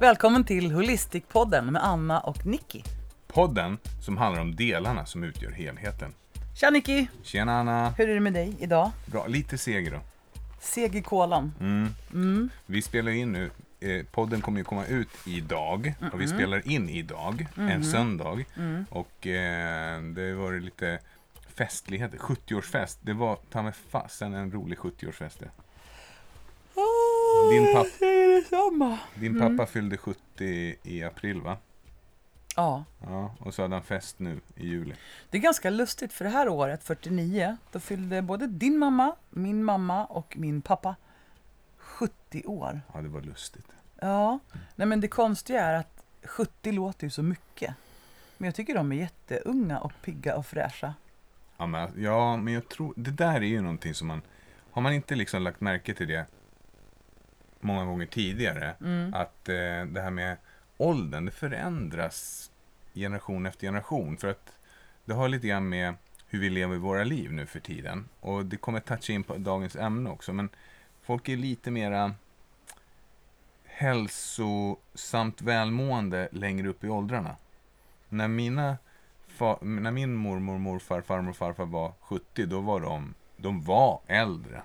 [0.00, 2.82] Välkommen till Holistic-podden med Anna och Nicky.
[3.26, 6.14] Podden som handlar om delarna som utgör helheten.
[6.54, 7.06] Tja Nicky!
[7.22, 7.90] Tjena Anna!
[7.90, 8.90] Hur är det med dig idag?
[9.06, 9.98] Bra, lite seg då.
[10.60, 11.52] Seg i kolan.
[12.12, 12.50] Mm.
[12.66, 13.50] Vi spelar in nu.
[13.80, 15.94] Eh, podden kommer ju komma ut idag.
[16.12, 18.44] Och vi spelar in idag, en söndag.
[18.90, 20.98] Och eh, det har varit lite
[21.56, 22.18] festligheter.
[22.18, 22.98] 70-årsfest.
[23.02, 25.50] Det var ta mig fasen en rolig 70-årsfest det.
[27.50, 28.98] Din papp- Det är detsamma.
[29.14, 31.56] Din pappa fyllde 70 i april va?
[32.56, 32.84] Ja.
[33.02, 34.94] Ja, och så hade han fest nu i juli.
[35.30, 39.64] Det är ganska lustigt för det här året, 49, då fyllde både din mamma, min
[39.64, 40.96] mamma och min pappa
[41.78, 42.80] 70 år.
[42.94, 43.66] Ja, det var lustigt.
[44.00, 44.38] Ja,
[44.74, 47.74] nej men det konstiga är att 70 låter ju så mycket.
[48.38, 50.94] Men jag tycker de är jätteunga och pigga och fräscha.
[51.56, 54.22] Ja men, ja, men jag tror, det där är ju någonting som man,
[54.70, 56.26] har man inte liksom lagt märke till det
[57.60, 58.70] många gånger tidigare,
[59.12, 60.36] att eh, det här med
[60.76, 62.50] åldern, det förändras
[62.94, 64.16] generation efter generation.
[64.16, 64.52] För att
[65.04, 65.94] det har lite grann med
[66.28, 68.08] hur vi lever våra liv nu för tiden.
[68.20, 70.48] Och det kommer toucha in på dagens ämne också, men
[71.02, 72.14] folk är lite mera
[73.64, 77.36] hälsosamt välmående längre upp i åldrarna.
[78.08, 78.76] När mina
[79.38, 84.00] fa- när min mormor, morfar, farmor och farfar var 70, då var de, de var
[84.06, 84.62] äldre.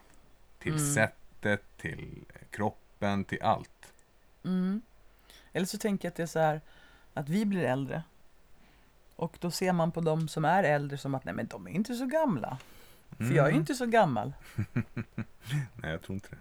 [0.59, 3.93] Till sättet, till kroppen, till allt.
[4.45, 4.81] Mm.
[5.53, 6.61] Eller så tänker jag att det är så här
[7.13, 8.03] att vi blir äldre.
[9.15, 11.71] Och då ser man på de som är äldre som att nej men de är
[11.71, 12.57] inte så gamla.
[13.17, 14.33] För jag är ju inte så gammal.
[15.75, 16.37] Nej, jag tror inte det.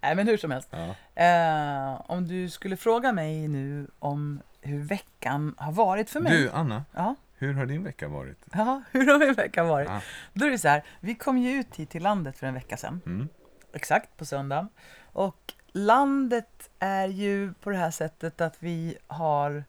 [0.00, 0.68] Nej men hur som helst.
[0.70, 0.94] Ja.
[1.22, 6.32] Eh, om du skulle fråga mig nu om hur veckan har varit för mig.
[6.32, 8.38] Du, Anna, Ja, hur har din vecka varit?
[8.52, 9.88] ja, hur har min vecka varit?
[9.88, 10.00] Ja.
[10.32, 12.76] Då är det så här, vi kom ju ut hit till landet för en vecka
[12.76, 13.00] sedan.
[13.06, 13.28] Mm.
[13.72, 14.68] Exakt, på söndagen.
[15.12, 19.64] Och landet är ju på det här sättet att vi har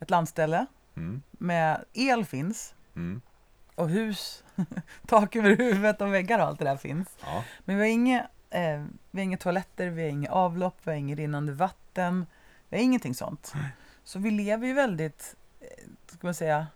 [0.00, 0.66] ett landställe
[0.96, 1.22] Mm.
[1.32, 3.20] med el finns Mm.
[3.74, 4.44] och hus,
[5.06, 7.08] tak över huvudet och väggar och allt det där finns.
[7.24, 7.44] Ja.
[7.64, 8.18] Men vi har inga,
[8.50, 12.26] eh, vi har inga toaletter, vi har inga avlopp, vi har inget rinnande vatten.
[12.68, 13.52] Vi har ingenting sånt.
[14.04, 15.66] Så vi lever ju väldigt, eh,
[16.06, 16.66] ska man säga,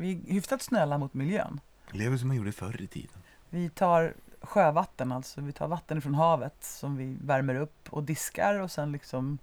[0.00, 1.60] vi är hyfsat snälla mot miljön.
[1.90, 3.22] Lever som man gjorde förr i tiden.
[3.50, 8.60] Vi tar sjövatten, alltså vi tar vatten från havet som vi värmer upp och diskar
[8.60, 9.38] och sen liksom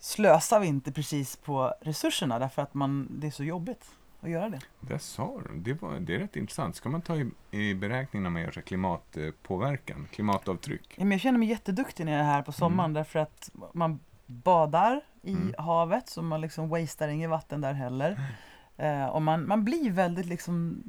[0.00, 3.90] slösar vi inte precis på resurserna därför att man, det är så jobbigt
[4.20, 4.60] att göra det.
[4.80, 5.58] Det sa du.
[5.58, 6.76] Det, var, det är rätt intressant.
[6.76, 10.94] Ska man ta i, i beräkning när man gör så klimatpåverkan, klimatavtryck?
[10.96, 14.00] Ja, men jag känner mig jätteduktig när jag är här på sommaren därför att man
[14.26, 15.54] badar i Mm.
[15.58, 18.20] havet så man liksom wastear inget vatten där heller.
[18.76, 20.82] Eh, och man, man blir väldigt liksom,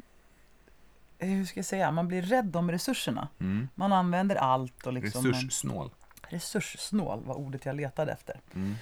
[1.18, 3.28] hur ska jag säga, man blir rädd om resurserna.
[3.40, 3.68] Mm.
[3.76, 5.90] Man använder allt och liksom man, Resurssnål.
[6.28, 8.40] resurssnål var ordet jag letade efter.
[8.56, 8.76] Mm.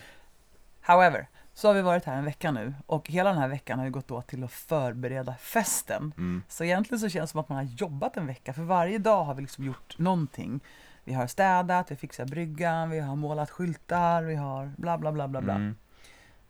[0.81, 3.85] However, så har vi varit här en vecka nu och hela den här veckan har
[3.85, 6.13] ju gått åt till att förbereda festen.
[6.17, 6.43] Mm.
[6.47, 9.23] Så egentligen så känns det som att man har jobbat en vecka för varje dag
[9.23, 10.59] har vi liksom gjort någonting.
[11.03, 15.27] Vi har städat, vi fixar bryggan, vi har målat skyltar, vi har bla bla bla
[15.27, 15.53] bla bla.
[15.55, 15.75] Mm.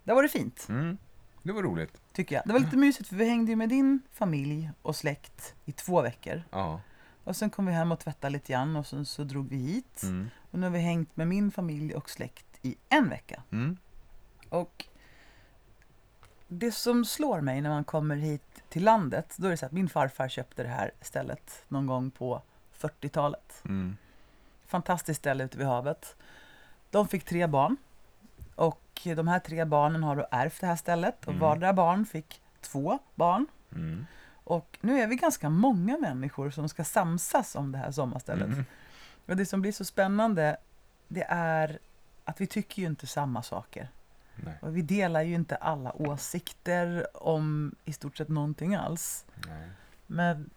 [0.04, 0.98] Det var det fint, Mm.
[1.44, 2.02] Det var roligt.
[2.14, 2.44] tycker jag.
[2.46, 6.02] Det var lite mysigt för vi hängde ju med din familj och släkt i två
[6.02, 6.44] veckor.
[6.52, 6.82] Ja.
[7.24, 10.04] Och sen kom vi hem och tvättade lite grann och sen så drog vi hit.
[10.04, 10.30] Mm.
[10.52, 13.44] Och nu har vi hängt med min familj och släkt i en vecka.
[13.52, 13.78] Mm.
[14.50, 14.86] Och
[16.48, 19.72] det som slår mig när man kommer hit till landet, då är det så att
[19.72, 22.42] min farfar köpte det här stället någon gång på
[22.80, 23.62] 40-talet.
[23.66, 23.98] Mm.
[24.66, 26.16] Fantastiskt ställe ute vid havet.
[26.92, 27.78] De fick tre barn.
[28.94, 31.22] Och de här tre barnen har då ärvt det här stället.
[31.22, 31.40] Och Mm.
[31.40, 33.48] vardera barn fick två barn.
[33.72, 34.06] Mm.
[34.44, 38.48] Och nu är vi ganska många människor som ska samsas om det här sommarstället.
[38.48, 38.66] Mm.
[39.28, 40.58] Och det som blir så spännande,
[41.08, 41.80] det är
[42.26, 43.90] att vi tycker ju inte samma saker.
[44.36, 44.54] Nej.
[44.62, 49.26] Och vi delar ju inte alla åsikter om i stort sett någonting alls.
[49.48, 49.70] Nej.
[50.08, 50.50] Men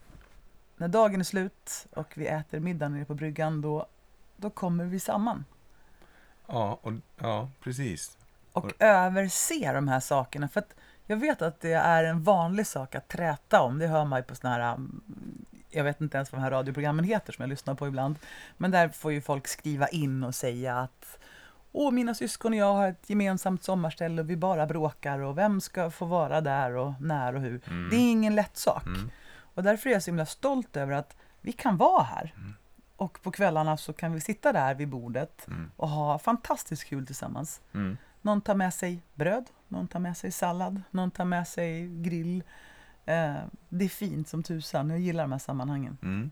[0.76, 3.86] när dagen är slut och vi äter middag nere på bryggan, då,
[4.36, 5.44] då kommer vi samman.
[6.46, 8.15] Ja, och, ja, precis.
[8.56, 10.48] Och överse de här sakerna.
[10.48, 10.62] För
[11.06, 13.78] jag vet att det är en vanlig sak att träta om.
[13.78, 15.00] Det hör man ju på såna här, um,
[15.70, 18.18] jag vet inte ens vad de här radioprogrammen heter som jag lyssnar på ibland.
[18.56, 21.18] Men där får ju folk skriva in och säga att
[21.72, 25.60] Åh, mina syskon och jag har ett gemensamt sommarställe och vi bara bråkar och vem
[25.60, 27.60] ska få vara där och när och hur.
[27.66, 27.90] Mm.
[27.90, 28.86] Det är ingen lätt sak.
[28.86, 29.10] Mm.
[29.54, 32.34] Och därför är jag så himla stolt över att vi kan vara här.
[32.96, 35.70] Och på kvällarna så kan vi sitta där vid bordet Mm.
[35.76, 37.60] och ha fantastiskt kul tillsammans.
[38.26, 38.34] Mm.
[38.34, 42.42] Någon tar med sig bröd, någon tar med sig sallad, någon tar med sig grill.
[43.06, 43.36] Eh,
[43.68, 45.98] det är fint som tusan, jag gillar de här sammanhangen.
[46.02, 46.30] Mm.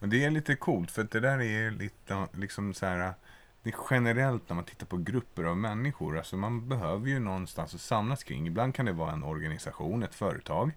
[0.00, 3.14] Och det är lite coolt för det där är lite liksom så här.
[3.62, 6.18] Det är generellt när man tittar på grupper av människor.
[6.18, 8.46] Alltså man behöver ju någonstans att samlas kring.
[8.46, 10.72] Ibland kan det vara en organisation, ett företag.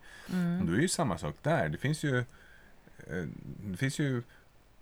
[0.59, 1.69] Och då är ju samma sak där.
[1.69, 2.17] Det finns ju,
[3.07, 3.25] eh,
[3.63, 4.23] det finns ju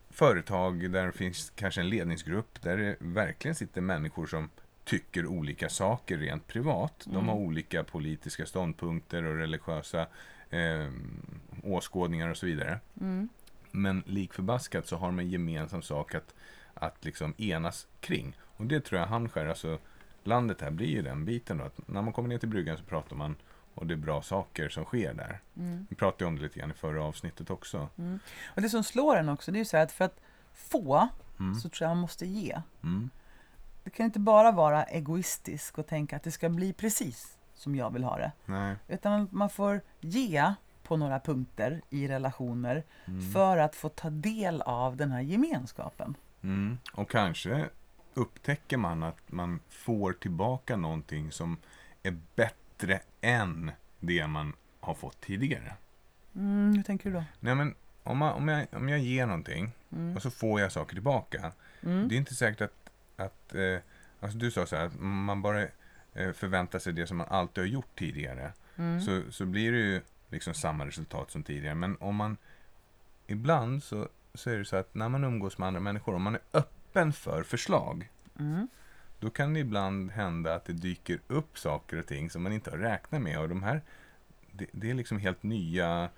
[0.09, 4.49] företag där det finns kanske en ledningsgrupp där det verkligen sitter människor som
[4.89, 7.07] tycker olika saker rent privat.
[7.11, 10.07] De har olika politiska ståndpunkter och religiösa
[10.49, 10.91] eh,
[11.63, 12.79] åskådningar och så vidare.
[13.71, 16.33] Men likförbaskat så har de en gemensam sak att,
[16.73, 18.37] att liksom enas kring.
[18.57, 19.79] Och det tror jag han skär, alltså
[20.23, 21.63] landet här blir ju den biten då.
[21.63, 23.35] Att när man kommer ner till bryggan så pratar man
[23.73, 25.39] och det är bra saker som sker där.
[25.89, 27.89] Vi pratade om det lite grann i förra avsnittet också.
[28.55, 30.19] Och det som slår en också, det är ju så här att för att
[30.53, 31.07] få
[31.61, 32.61] så tror jag man måste ge.
[32.83, 33.09] Mm.
[33.83, 37.93] Det kan inte bara vara egoistisk och tänka att det ska bli precis som jag
[37.93, 38.31] vill ha det.
[38.45, 38.75] Nej.
[38.87, 40.53] Utan man får ge
[40.83, 43.31] på några punkter i relationer Mm.
[43.31, 46.15] för att få ta del av den här gemenskapen.
[46.43, 46.77] Mm.
[46.93, 47.65] Och kanske
[48.13, 51.57] upptäcker man att man får tillbaka någonting som
[52.03, 55.73] är bättre än det man har fått tidigare.
[56.35, 57.23] Mm, hur tänker du då?
[57.39, 60.15] Nej, men om, man, om, jag, om jag ger någonting Mm.
[60.15, 61.51] och så får jag saker tillbaka.
[61.81, 62.73] Det är inte säkert att,
[63.19, 63.77] att eh,
[64.19, 65.61] alltså du sa så här, att man bara
[66.13, 68.53] eh, förväntar sig det som man alltid har gjort tidigare.
[68.75, 69.01] Mm.
[69.01, 71.75] Så, så blir det ju liksom samma resultat som tidigare.
[71.75, 72.37] Men om man
[73.27, 76.35] ibland så, så är det så att när man umgås med andra människor, om man
[76.35, 78.67] är öppen för förslag, Mm.
[79.19, 82.71] då kan det ibland hända att det dyker upp saker och ting som man inte
[82.71, 83.39] har räknat med.
[83.39, 83.81] Och de här,
[84.51, 86.09] det, det är liksom helt nya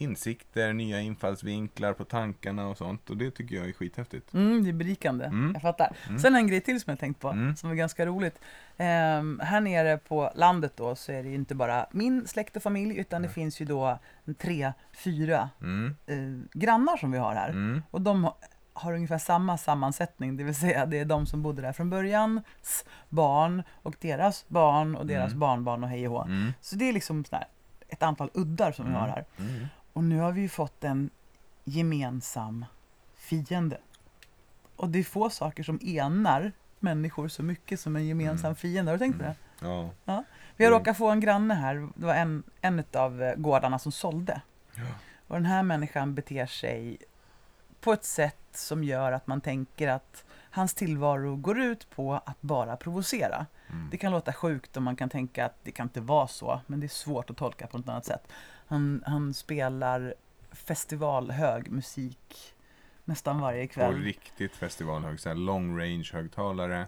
[0.00, 3.10] insikter, nya infallsvinklar på tankarna och sånt.
[3.10, 4.34] Och det tycker jag är skithäftigt.
[4.34, 5.50] Mm, det är berikande, Mm.
[5.52, 5.96] jag fattar.
[6.08, 6.18] Mm.
[6.18, 7.56] Sen en grej till som jag tänkt på, Mm.
[7.56, 8.38] som är ganska roligt.
[8.76, 12.62] Ehm, här nere på landet då så är det ju inte bara min släkt och
[12.62, 13.98] familj utan det finns ju då
[14.38, 17.48] tre, fyra Mm, eh, grannar som vi har här.
[17.50, 18.36] mm, Och de ha-
[18.72, 22.40] har ungefär samma sammansättning, det vill säga det är de som bodde där från början,
[23.08, 25.38] barn och deras barn och deras Mm.
[25.40, 26.26] barnbarn och hej och hå.
[26.60, 27.46] Så det är liksom sån här,
[27.88, 29.24] ett antal uddar som vi har här.
[30.00, 30.12] Mm.
[30.12, 31.10] Och nu har vi ju fått en
[31.64, 32.64] gemensam
[33.16, 33.78] fiende.
[34.76, 38.56] Och det är få saker som enar människor så mycket som en gemensam Mm.
[38.56, 38.90] fiende.
[38.92, 39.34] Har du tänkt på det?
[39.60, 39.90] Ja.
[40.56, 40.78] Vi har Mm.
[40.80, 44.40] råkat få en granne här, det var en, en av eh, gårdarna som sålde.
[44.74, 44.82] Ja.
[45.28, 46.98] Och den här människan beter sig
[47.80, 52.40] på ett sätt som gör att man tänker att hans tillvaro går ut på att
[52.42, 53.46] bara provocera.
[53.70, 53.88] Mm.
[53.90, 56.80] Det kan låta sjukt och man kan tänka att det kan inte vara så, men
[56.80, 58.28] det är svårt att tolka på något annat sätt.
[58.70, 60.14] Han, han spelar
[60.52, 62.54] festivalhög musik
[63.04, 64.02] nästan varje På kväll.
[64.02, 66.86] riktigt festivalhög, så här long range högtalare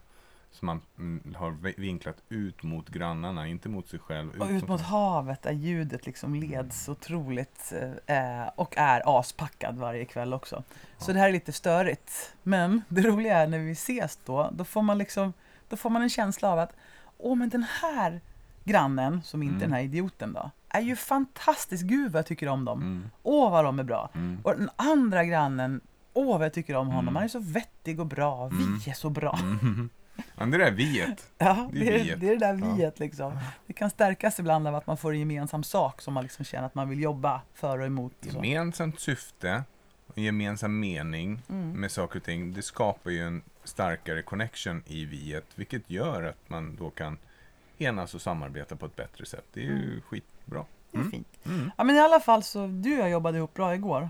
[0.50, 4.40] som man mm, har vi- vinklat ut mot grannarna, inte mot sig själv.
[4.40, 7.72] Och ut mot havet där ljudet liksom leds otroligt
[8.06, 10.62] eh, och är aspackad varje kväll också.
[10.98, 12.34] Så det här är lite störigt.
[12.42, 15.32] Men det roliga är när vi ses då, då får man liksom,
[15.68, 16.72] då får man en känsla av att
[17.18, 18.20] åh men den här
[18.64, 19.70] grannen, som inte är Mm.
[19.70, 22.80] den här idioten då, är ju fantastisk, gud vad jag tycker om dem.
[22.82, 24.10] Mm, Åh vad de är bra.
[24.14, 25.80] mm, Och den andra grannen,
[26.12, 27.14] åh vad jag tycker om honom, Mm.
[27.16, 28.78] han är så vettig och bra, Mm.
[28.84, 29.38] vi är så bra.
[29.42, 29.90] mm.
[30.38, 31.30] Ja, det där viet.
[31.38, 32.20] Ja, Det det är är, viet.
[32.20, 32.74] det är det där Ja.
[32.74, 33.38] viet liksom.
[33.66, 36.66] Det kan stärkas ibland av att man får en gemensam sak som man liksom känner
[36.66, 38.12] att man vill jobba för och emot.
[38.26, 38.26] Och.
[38.46, 39.62] Gemensamt syfte
[40.06, 41.70] och gemensam mening Mm.
[41.80, 46.48] med saker och ting, det skapar ju en starkare connection i viet, vilket gör att
[46.50, 47.18] man då kan
[47.78, 49.44] enas och samarbeta på ett bättre sätt.
[49.52, 50.00] Det är ju
[50.44, 50.64] skitbra.
[50.90, 51.10] Det är Mm.
[51.10, 51.28] fint.
[51.46, 51.70] Mm.
[51.76, 54.08] Ja, men i alla fall så, du och jag jobbade ihop bra igår.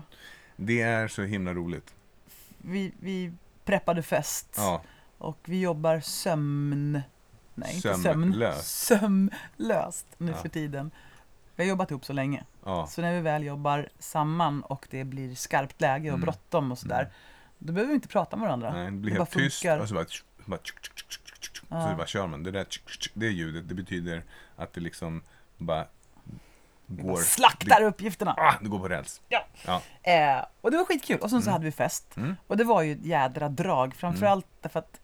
[0.55, 1.93] Det är så himla roligt.
[2.57, 3.33] Vi, vi
[3.65, 4.81] preppade fest Ja,
[5.17, 7.01] och vi jobbar sömn...
[7.55, 8.33] Nej, inte sömn.
[8.63, 10.07] Sömnlöst.
[10.17, 10.37] Nu Ja.
[10.37, 10.91] för tiden.
[11.55, 12.43] Vi har jobbat ihop så länge.
[12.65, 12.87] ja.
[12.87, 16.21] Så när vi väl jobbar samman och det blir skarpt läge och Mm.
[16.21, 17.11] bråttom och sådär, Mm.
[17.59, 18.73] då behöver vi inte prata med varandra.
[18.73, 19.79] Nej, det blir Det helt tyst funkar.
[19.79, 20.05] och så bara,
[20.45, 20.59] bara.
[21.69, 21.89] Ja.
[21.89, 22.43] Så bara kör man.
[22.43, 22.65] Det där
[23.13, 24.23] det ljudet, det betyder
[24.55, 25.21] att det liksom
[25.57, 25.87] bara
[26.87, 27.17] går...
[27.17, 28.33] slaktar uppgifterna.
[28.33, 29.21] Det, ah, det går på räls.
[30.03, 31.19] Eh, och det var skitkul.
[31.19, 31.53] Och sen så Mm.
[31.53, 32.17] hade vi fest.
[32.17, 32.35] Mm.
[32.47, 33.95] Och det var ju ett jädra drag.
[33.95, 34.99] Framförallt därför att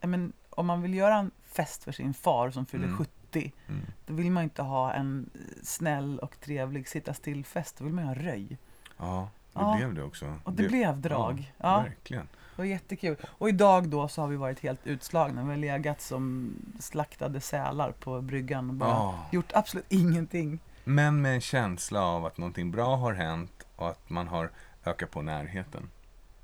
[0.00, 2.96] ja, men, om man vill göra en fest för sin far som fyller Mm.
[2.98, 3.80] 70, Mm.
[4.06, 5.30] då vill man inte ha en
[5.62, 7.76] snäll och trevlig sitta still-fest.
[7.78, 8.58] Då vill man ha röj.
[8.98, 9.76] Ja, det Ja.
[9.76, 10.34] blev det också.
[10.44, 11.52] Och det, blev drag.
[11.58, 12.28] Ja, Ja, verkligen.
[12.56, 13.16] det var jättekul.
[13.28, 15.42] Och idag då så har vi varit helt utslagna.
[15.42, 19.26] Vi har legat som slaktade sälar på bryggan och bara Ja.
[19.32, 20.58] gjort absolut ingenting.
[20.94, 24.50] Men med en känsla av att någonting bra har hänt och att man har
[24.84, 25.90] ökat på närheten.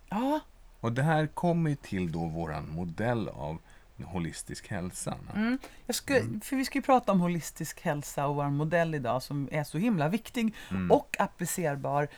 [0.08, 0.40] Ja,
[0.80, 3.58] Och det här kommer ju till då våran modell av
[4.04, 5.18] holistisk hälsa.
[5.34, 5.58] Mm.
[5.86, 9.48] Jag ska, För vi ska ju prata om holistisk hälsa och vår modell idag som
[9.52, 10.90] är så himla viktig Mm.
[10.90, 12.08] och applicerbar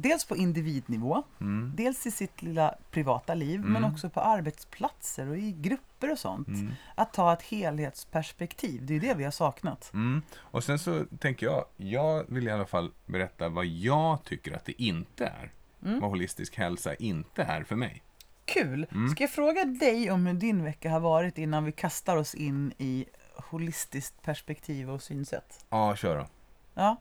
[0.00, 1.72] dels på individnivå, Mm.
[1.76, 3.92] dels i sitt lilla privata liv, men Mm.
[3.92, 6.48] också på arbetsplatser och i grupper och sånt.
[6.48, 6.72] Mm.
[6.94, 9.90] Att ta ett helhetsperspektiv, det är det vi har saknat.
[9.94, 10.22] Mm.
[10.38, 14.64] Och sen så tänker jag, jag vill i alla fall berätta vad jag tycker att
[14.64, 15.52] det inte är.
[15.84, 16.00] Mm.
[16.00, 18.02] Vad holistisk hälsa inte är för mig.
[18.44, 18.86] Kul!
[18.92, 19.08] Mm.
[19.08, 22.72] Ska jag fråga dig om hur din vecka har varit innan vi kastar oss in
[22.78, 23.06] i
[23.50, 25.64] holistiskt perspektiv och synsätt?
[25.70, 26.26] Ja, kör då.
[26.74, 26.96] Ja.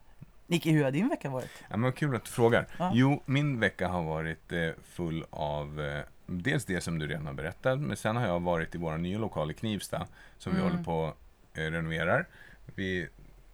[0.50, 1.50] Nicky, hur har din vecka varit?
[1.70, 2.68] Ja, men kul att du frågar.
[2.80, 2.92] Ja.
[2.94, 7.34] Jo, min vecka har varit eh, full av eh, dels det som du redan har
[7.34, 10.72] berättat, men sen har jag varit i vår nya lokal i Knivsta som vi Mm.
[10.72, 12.28] håller på att eh, renoverar.
[12.76, 13.08] Vi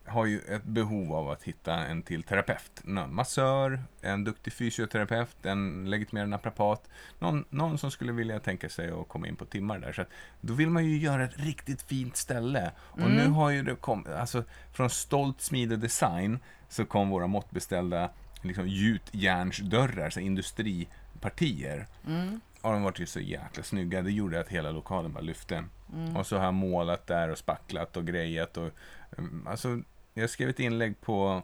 [0.07, 2.81] har ju ett behov av att hitta en till terapeut.
[2.87, 6.89] En massör, en duktig fysioterapeut, en legitimerad naprapat.
[7.19, 9.93] Någon, någon som skulle vilja tänka sig att komma in på timmar där.
[9.93, 10.09] Så att,
[10.41, 12.71] då vill man ju göra ett riktigt fint ställe.
[12.77, 13.15] Och Mm.
[13.15, 14.43] nu har ju det kommit, alltså
[14.73, 18.09] från Stolt Smide Design så kom våra måttbeställda
[18.41, 21.87] liksom, gjutjärnsdörrar, så industripartier.
[22.07, 22.41] Mm.
[22.61, 24.01] Och de var ju så jäkla snygga.
[24.01, 25.63] Det gjorde att hela lokalen bara lyfte.
[25.93, 26.17] Mm.
[26.17, 28.57] Och så har jag målat där och spacklat och grejat.
[28.57, 28.69] Och,
[29.17, 29.81] um, alltså,
[30.21, 31.43] jag skrev ett inlägg på,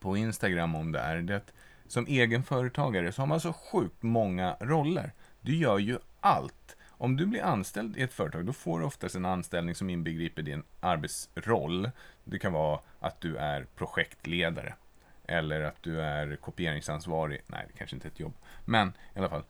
[0.00, 1.16] på Instagram om det här.
[1.16, 1.52] Det att
[1.86, 5.12] som egenföretagare så har man så sjukt många roller.
[5.40, 6.76] Du gör ju allt.
[6.88, 10.42] Om du blir anställd i ett företag, då får du oftast en anställning som inbegriper
[10.42, 11.90] din arbetsroll.
[12.24, 14.74] Det kan vara att du är projektledare.
[15.24, 17.42] Eller att du är kopieringsansvarig.
[17.46, 18.34] Nej, det kanske inte är ett jobb.
[18.64, 19.44] Men i alla fall.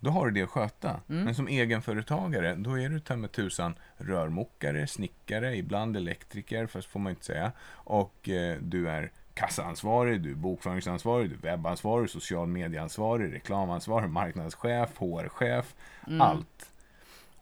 [0.00, 1.00] Då har du det att sköta.
[1.08, 1.24] Mm.
[1.24, 7.00] Men som egenföretagare, då är du ta med tusan rörmokare, snickare, ibland elektriker, fast får
[7.00, 7.52] man inte säga.
[7.70, 14.90] Och eh, du är kassaansvarig, du är bokföringsansvarig, du är webbansvarig, social medieansvarig, reklamansvarig, marknadschef,
[14.98, 15.74] HR-chef,
[16.06, 16.20] Mm.
[16.20, 16.70] allt.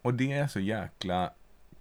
[0.03, 1.31] Och det är så jäkla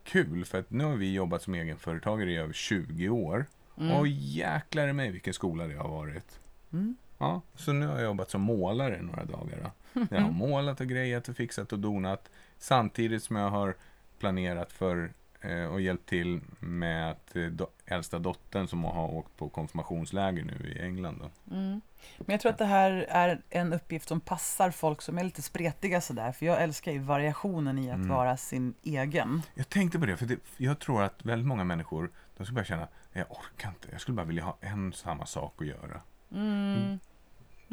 [0.04, 3.46] kul, för att nu har vi jobbat som egenföretagare i över 20 år.
[3.78, 3.92] Mm.
[3.92, 6.40] Och jäklar i mig vilken skola det har varit.
[6.74, 6.96] Mm.
[7.24, 9.58] Ja, så nu har jag jobbat som målare några dagar.
[9.94, 10.06] Då.
[10.16, 12.30] Jag har målat och grejat och fixat och donat.
[12.58, 13.76] Samtidigt som jag har
[14.20, 19.38] planerat för eh, och hjälpt till med att eh, do, äldsta dottern som har åkt
[19.38, 21.20] på konfirmationsläger nu i England.
[21.22, 21.56] Då.
[21.56, 21.82] Mm.
[22.18, 25.42] Men jag tror att det här är en uppgift som passar folk som är lite
[25.42, 26.32] spretiga sådär.
[26.32, 28.10] För jag älskar ju variationen i att Mm.
[28.10, 29.42] vara sin egen.
[29.54, 32.66] Jag tänkte på det, för det, jag tror att väldigt många människor de skulle börja
[32.66, 36.02] känna jag orkar inte, jag skulle bara vilja ha en samma sak att göra.
[36.32, 37.00] Mm.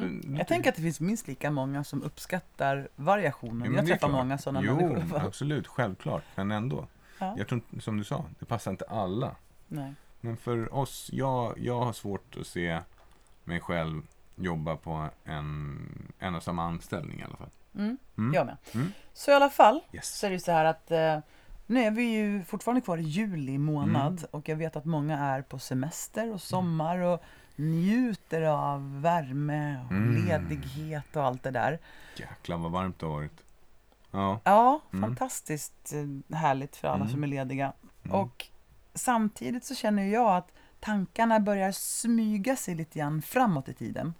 [0.03, 0.37] Mm.
[0.37, 3.59] Jag tänker att det finns minst lika många som uppskattar variationen.
[3.59, 4.11] Men jag träffar klart.
[4.13, 5.19] många sådana jo, människor.
[5.27, 6.87] absolut, självklart, men ändå.
[7.19, 7.35] Ja.
[7.39, 9.37] Jag tror som du sa, det passar inte alla.
[9.69, 9.95] Nej.
[10.21, 12.81] Men för oss, jag, jag har svårt att se
[13.45, 14.03] mig själv
[14.37, 17.51] jobba på en, en och samma anställning i alla fall.
[17.75, 17.99] Mm.
[18.19, 18.35] Mm.
[18.35, 18.57] Jag med.
[18.75, 18.93] Mm.
[19.13, 20.19] Så i alla fall Yes.
[20.19, 21.19] så är det så här att eh,
[21.67, 24.25] nu är vi ju fortfarande kvar i juli månad Mm.
[24.31, 27.23] och jag vet att många är på semester och sommar och
[27.61, 30.27] njuter av värme och Mm.
[30.27, 31.79] ledighet och allt det där.
[32.17, 33.45] Jäklar vad varmt det har varit.
[34.11, 34.41] Ja.
[34.45, 35.03] Ja, Mm.
[35.03, 37.09] fantastiskt eh, härligt för alla Mm.
[37.09, 37.73] som är lediga.
[38.03, 38.17] Mm.
[38.17, 38.47] Och
[38.95, 40.49] samtidigt så känner jag att
[40.81, 44.15] tankarna börjar smyga sig lite grann framåt i tiden.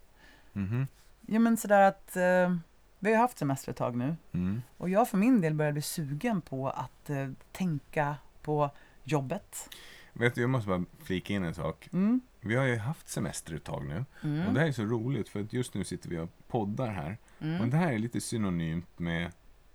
[0.53, 0.87] Mhm.
[1.27, 2.57] Ja men sådär att eh,
[2.99, 4.63] vi har haft semester ett tag nu Mm.
[4.77, 8.71] och jag för min del börjar bli sugen på att eh, tänka på
[9.05, 9.69] jobbet.
[10.13, 11.89] Vet du, jag måste bara flika in en sak.
[11.93, 12.21] Mm.
[12.41, 14.05] Vi har ju haft semester ett tag nu.
[14.21, 14.55] Och Mm.
[14.55, 17.19] det här är så roligt för att just nu sitter vi och poddar här.
[17.39, 17.71] Och Mm.
[17.71, 19.31] det här är lite synonymt med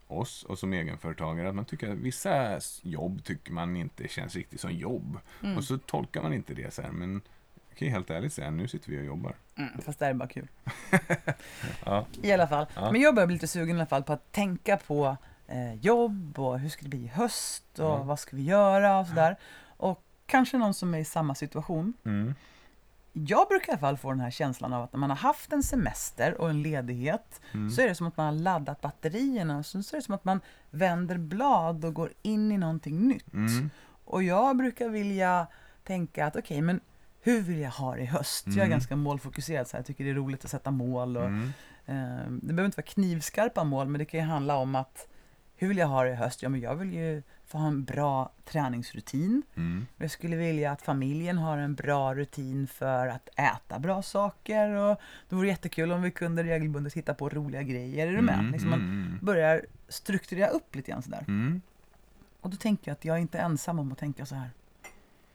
[0.07, 1.49] oss och som egenföretagare.
[1.49, 5.19] Att man tycker att vissa jobb tycker man inte känns riktigt som jobb.
[5.43, 5.57] Mm.
[5.57, 6.91] Och så tolkar man inte det så här.
[6.91, 7.21] Men
[7.69, 9.35] jag kan ju helt ärligt säga, nu sitter vi och jobbar.
[9.55, 9.69] Mm.
[9.81, 10.47] Fast det här är bara kul.
[11.85, 12.05] Ja.
[12.21, 12.65] I alla fall.
[12.75, 12.91] Ja.
[12.91, 16.39] Men jag börjar bli lite sugen i alla fall på att tänka på eh, jobb
[16.39, 18.03] och hur ska det bli i höst och Ja.
[18.03, 19.31] vad ska vi göra och sådär.
[19.31, 19.37] Och
[20.25, 21.93] kanske någon som är i samma situation.
[22.05, 22.33] Mm.
[23.13, 25.53] Jag brukar i alla fall få den här känslan av att när man har haft
[25.53, 27.69] en semester och en ledighet Mm.
[27.71, 30.25] så är det som att man har laddat batterierna och så är det som att
[30.25, 30.39] man
[30.71, 33.33] vänder blad och går in i någonting nytt.
[33.33, 33.69] Mm.
[34.05, 35.47] Och jag brukar vilja
[35.83, 36.79] tänka att okej, men
[37.21, 38.43] hur vill jag ha det i höst?
[38.47, 38.69] Jag är Mm.
[38.69, 39.79] ganska målfokuserad, så här.
[39.79, 41.17] jag tycker det är roligt att sätta mål.
[41.17, 41.53] Och, Mm.
[41.85, 45.07] eh, det behöver inte vara knivskarpa mål, men det kan ju handla om att
[45.57, 46.43] hur vill jag ha det i höst?
[46.43, 49.41] Ja, men jag vill ju få ha en bra träningsrutin.
[49.55, 49.85] Mm.
[49.97, 54.69] Jag skulle vilja att familjen har en bra rutin för att äta bra saker.
[54.69, 58.07] Och det vore jättekul om vi kunde regelbundet hitta på roliga grejer.
[58.07, 58.39] Är du med?
[58.39, 58.51] Mm.
[58.51, 59.19] Liksom man Mm.
[59.21, 61.25] börjar strukturera upp lite grann sådär.
[61.27, 61.61] Mm.
[62.41, 64.49] Och då tänker jag att jag är inte ensam om att tänka så här.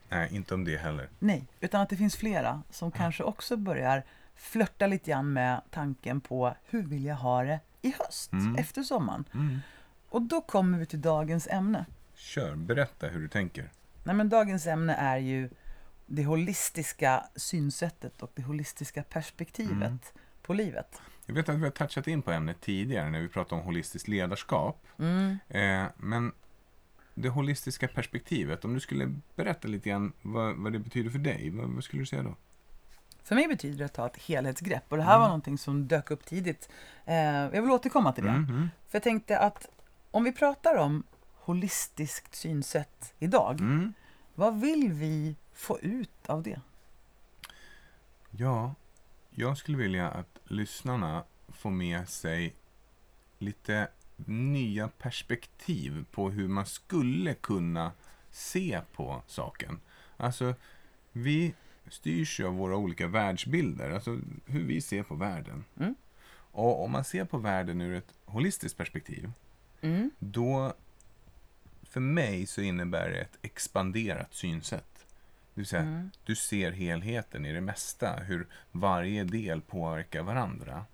[0.09, 1.09] Nej, inte om det heller.
[1.19, 4.03] Nej, utan att det finns flera som kanske också börjar
[4.35, 8.55] flörta lite grann med tanken på hur vill jag ha det i höst, Mm.
[8.55, 9.25] efter sommaren.
[10.11, 10.23] Mm.
[10.23, 11.85] Och då kommer vi till dagens ämne.
[12.15, 13.71] Kör, berätta hur du tänker.
[14.03, 15.49] Nej, men dagens ämne är ju
[16.05, 19.99] det holistiska synsättet och det holistiska perspektivet Mm.
[20.41, 21.01] på livet.
[21.25, 24.07] Jag vet att vi har touchat in på ämnet tidigare när vi pratade om holistiskt
[24.07, 24.87] ledarskap.
[24.99, 25.37] Mm.
[25.49, 26.31] Eh, men
[27.15, 31.49] det holistiska perspektivet, om du skulle berätta lite grann vad, vad det betyder för dig,
[31.49, 32.35] vad, vad skulle du säga då?
[33.23, 36.11] För mig betyder det att ta ett helhetsgrepp och det här var någonting som dök
[36.11, 36.69] upp tidigt.
[37.05, 38.31] Eh, jag vill återkomma till det.
[38.31, 38.69] Mhm.
[38.87, 39.67] För jag tänkte att
[40.11, 41.03] om vi pratar om
[41.35, 43.93] holistiskt synsätt idag, Mm.
[44.35, 46.61] vad vill vi få ut av det?
[48.31, 48.75] Ja,
[49.29, 52.55] jag skulle vilja att lyssnarna får med sig
[53.37, 53.87] lite
[54.25, 57.91] nya perspektiv på hur man skulle kunna
[58.31, 59.79] se på saken.
[60.17, 60.55] Alltså,
[61.11, 61.53] vi
[61.89, 65.63] styrs ju av våra olika världsbilder, alltså hur vi ser på världen.
[65.79, 65.95] Mm.
[66.53, 69.31] Och om man ser på världen ur ett holistiskt perspektiv,
[69.81, 70.11] Mm.
[70.19, 70.73] då
[71.83, 75.05] för mig så innebär det ett expanderat synsätt.
[75.53, 76.11] Det vill säga, Mm.
[76.25, 80.85] du ser helheten i det mesta, hur varje del påverkar varandra.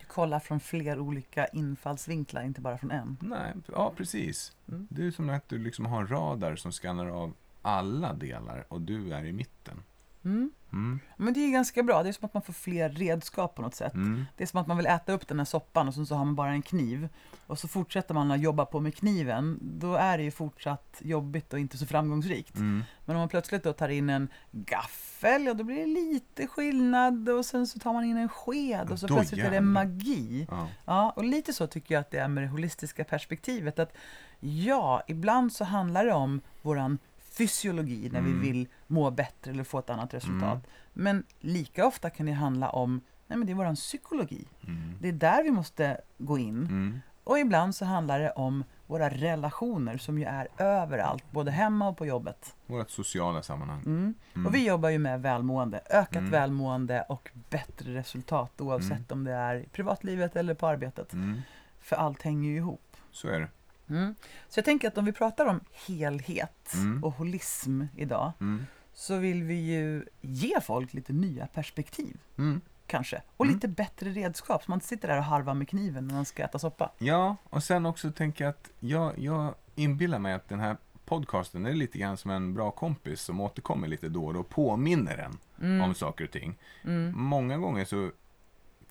[0.00, 3.16] Du kollar från fler olika infallsvinklar, inte bara från en.
[3.20, 4.52] Nej, ja precis.
[4.68, 4.86] Mm.
[4.90, 7.32] Det är som att du liksom har en radar som skannar av
[7.62, 9.82] alla delar och du är i mitten.
[10.24, 10.50] Mm.
[10.72, 11.00] Mm.
[11.16, 13.74] Men det är ganska bra, det är som att man får fler redskap på något
[13.74, 13.94] sätt.
[13.94, 14.24] Mm.
[14.36, 16.24] Det är som att man vill äta upp den här soppan och sen så har
[16.24, 17.08] man bara en kniv.
[17.46, 21.52] Och så fortsätter man att jobba på med kniven, då är det ju fortsatt jobbigt
[21.52, 22.56] och inte så framgångsrikt.
[22.56, 22.84] Mm.
[23.04, 27.28] Men om man plötsligt då tar in en gaffel, ja då blir det lite skillnad
[27.28, 30.46] och sen så tar man in en sked och så Då plötsligt är det magi.
[30.50, 30.68] Ja.
[30.84, 33.78] Ja, och lite så tycker jag att det är med det holistiska perspektivet.
[33.78, 33.96] Att
[34.40, 36.98] ja, ibland så handlar det om våran
[37.38, 38.40] fysiologi när Mm.
[38.40, 40.42] vi vill må bättre eller få ett annat resultat.
[40.42, 40.60] Mm.
[40.92, 44.44] Men lika ofta kan det handla om nej men det är våran psykologi.
[44.66, 44.94] Mm.
[45.00, 46.58] Det är där vi måste gå in.
[46.66, 47.00] Mm.
[47.24, 51.96] Och ibland så handlar det om våra relationer som ju är överallt, både hemma och
[51.96, 52.56] på jobbet.
[52.66, 53.82] Vårt sociala sammanhang.
[53.86, 54.14] Mm.
[54.34, 54.46] Mm.
[54.46, 56.30] Och vi jobbar ju med välmående, ökat Mm.
[56.30, 59.04] välmående och bättre resultat oavsett Mm.
[59.18, 61.12] om det är i privatlivet eller på arbetet.
[61.12, 61.40] Mm.
[61.80, 62.96] För allt hänger ju ihop.
[63.10, 63.48] Så är det.
[63.92, 64.14] Mm.
[64.48, 67.04] Så jag tänker att om vi pratar om helhet Mm.
[67.04, 68.66] och holism idag Mm.
[68.94, 72.60] så vill vi ju ge folk lite nya perspektiv Mm.
[72.86, 73.22] kanske.
[73.36, 73.54] Och Mm.
[73.56, 76.42] lite bättre redskap så man inte sitter där och harvar med kniven när man ska
[76.44, 76.90] äta soppa.
[76.98, 81.66] Ja, och sen också tänker jag att jag, jag inbillar mig att den här podcasten
[81.66, 85.18] är lite grann som en bra kompis som återkommer lite då och då och påminner
[85.18, 85.80] en Mm.
[85.82, 86.58] om saker och ting.
[86.84, 87.12] Mm.
[87.16, 88.10] Många gånger så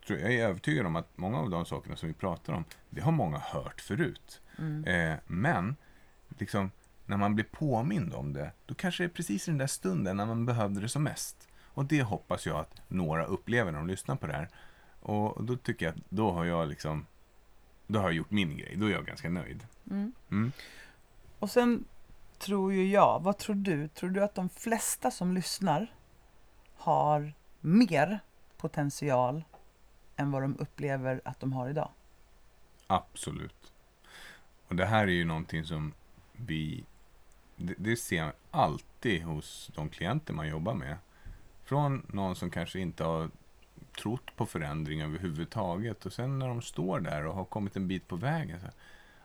[0.07, 3.01] tror jag, är övertygad om att många av de sakerna som vi pratar om, det
[3.01, 4.41] har många hört förut.
[4.57, 4.85] Mm.
[4.85, 5.75] Eh, men,
[6.37, 6.71] liksom,
[7.05, 10.17] när man blir påmind om det, då kanske det är precis i den där stunden
[10.17, 11.47] när man behövde det som mest.
[11.73, 14.49] Och det hoppas jag att några upplever när de lyssnar på det här.
[14.99, 17.05] Och då tycker jag att då har jag liksom,
[17.87, 18.75] då har jag gjort min grej.
[18.77, 19.67] Då är jag ganska nöjd.
[19.89, 20.13] Mm.
[20.31, 20.51] Mm.
[21.39, 21.85] Och sen
[22.39, 23.87] tror ju jag, vad tror du?
[23.87, 25.93] Tror du att de flesta som lyssnar
[26.75, 28.19] har mer
[28.57, 29.43] potential
[30.21, 31.89] än vad de upplever att de har idag?
[32.88, 33.71] Absolut.
[34.67, 35.93] Och det här är ju någonting som
[36.34, 36.84] vi,
[37.55, 40.97] det, det ser jag alltid hos de klienter man jobbar med.
[41.63, 43.29] Från någon som kanske inte har
[44.01, 48.07] trott på förändring överhuvudtaget och sen när de står där och har kommit en bit
[48.07, 48.60] på vägen.
[48.60, 48.67] Så,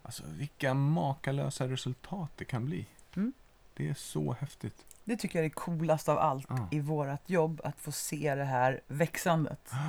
[0.02, 2.86] alltså vilka makalösa resultat det kan bli.
[3.16, 3.32] Mm.
[3.74, 4.84] Det är så häftigt.
[5.04, 6.68] Det tycker jag är det coolaste av allt Ja.
[6.70, 9.70] i vårt jobb, att få se det här växandet.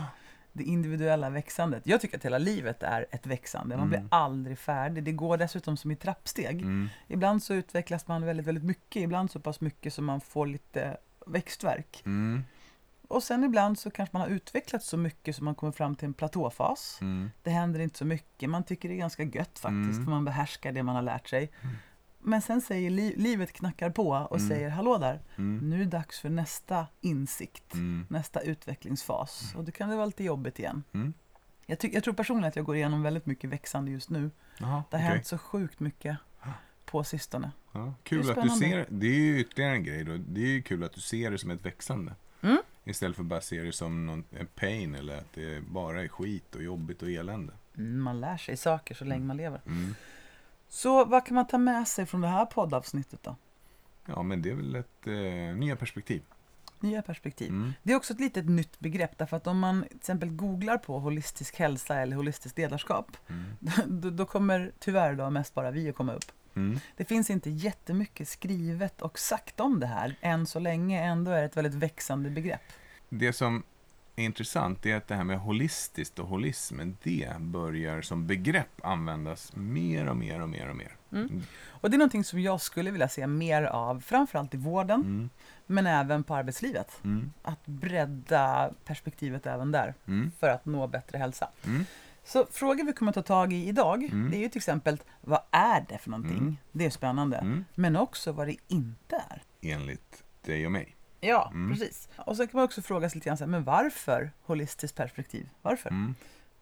[0.58, 1.84] Det individuella växandet.
[1.88, 3.78] Jag tycker att hela livet är ett växande.
[3.78, 4.10] Man blir Mm.
[4.12, 5.04] aldrig färdig.
[5.04, 6.62] Det går dessutom som i trappsteg.
[6.62, 6.90] Mm.
[7.08, 9.02] Ibland så utvecklas man väldigt, väldigt mycket.
[9.02, 12.02] Ibland så pass mycket som man får lite växtverk.
[12.06, 12.44] Mm.
[13.08, 16.06] Och sen ibland så kanske man har utvecklats så mycket som man kommer fram till
[16.08, 16.98] en platåfas.
[17.02, 17.32] Mm.
[17.44, 18.50] Det händer inte så mycket.
[18.50, 20.04] Man tycker det är ganska gött faktiskt, Mm.
[20.06, 21.52] för man behärskar det man har lärt sig.
[22.28, 22.32] Mm.
[22.32, 24.50] Men sen säger li- livet knackar på och Mm.
[24.50, 25.70] säger hallå där, Mm.
[25.70, 28.06] nu är det dags för nästa insikt, Mm.
[28.10, 29.54] nästa utvecklingsfas.
[29.56, 30.84] Och då kan det vara lite jobbigt igen.
[30.94, 31.14] Mm.
[31.66, 34.32] Jag, jag tror personligen att jag går igenom väldigt mycket växande just nu.
[34.60, 35.14] Jaha, Det har okej.
[35.16, 36.18] hänt så sjukt mycket
[36.86, 37.52] på sistone.
[37.72, 40.18] Ja, kul Det är att du ser, det är ju ytterligare en grej då.
[40.18, 42.16] Det är ju kul att du ser det som ett växande.
[42.42, 42.58] Mm.
[42.84, 46.08] Istället för att bara se det som någon, en pain eller att det bara är
[46.08, 47.54] skit och jobbigt och elände.
[47.78, 49.62] Mm, man lär sig saker så länge man lever.
[50.70, 53.36] Så vad kan man ta med sig från det här poddavsnittet då?
[54.06, 56.22] Ja, men det är väl ett eh, nya perspektiv.
[56.80, 57.50] Nya perspektiv.
[57.50, 57.74] Mm.
[57.84, 61.00] Det är också ett litet nytt begrepp därför att om man till exempel googlar på
[61.00, 63.46] holistisk hälsa eller holistiskt ledarskap Mm.
[64.02, 66.32] då, då kommer tyvärr då mest bara vi att komma upp.
[66.56, 66.80] Mm.
[66.98, 71.04] Det finns inte jättemycket skrivet och sagt om det här än så länge.
[71.04, 72.62] Ändå är det ett väldigt växande begrepp.
[73.10, 73.64] Det som
[74.20, 79.56] är intressant är att det här med holistiskt och holismen, det börjar som begrepp användas
[79.56, 80.92] mer och mer och mer och mer.
[81.12, 81.42] Mm.
[81.68, 85.30] Och det är någonting som jag skulle vilja se mer av, framförallt i vården, Mm.
[85.66, 87.00] men även på arbetslivet.
[87.04, 87.32] Mm.
[87.42, 90.32] Att bredda perspektivet även där, Mm.
[90.40, 91.50] för att nå bättre hälsa.
[91.66, 91.86] Mm.
[92.24, 94.32] Så frågor vi kommer att ta tag i idag, Mm.
[94.32, 96.38] det är ju till exempel, vad är det för någonting?
[96.38, 96.58] Mm.
[96.72, 97.38] Det är spännande.
[97.38, 97.66] Mm.
[97.76, 99.42] Men också vad det inte är.
[99.62, 100.96] Enligt dig och mig.
[101.20, 101.72] Ja, Mm.
[101.72, 102.10] precis.
[102.18, 105.50] Och så kan man också fråga sig lite grann, så här, men varför holistiskt perspektiv?
[105.62, 105.90] Varför?
[105.90, 106.16] Mm.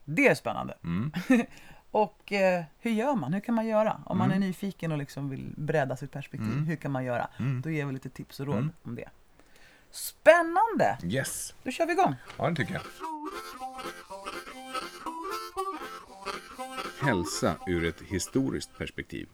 [0.05, 0.77] Det är spännande.
[0.83, 1.11] Mm.
[1.91, 3.33] Och eh, hur gör man?
[3.33, 4.01] Hur kan man göra?
[4.05, 4.47] Om man är Mm.
[4.47, 6.65] nyfiken och liksom vill bredda sitt perspektiv, Mm.
[6.65, 7.27] hur kan man göra?
[7.39, 7.61] Mm.
[7.61, 9.09] Då ger vi lite tips och råd om det.
[9.91, 10.97] Spännande!
[11.03, 12.15] Yes, Då kör vi igång.
[12.37, 12.81] ja det tycker jag.
[17.01, 19.27] Hälsa ur ett historiskt perspektiv.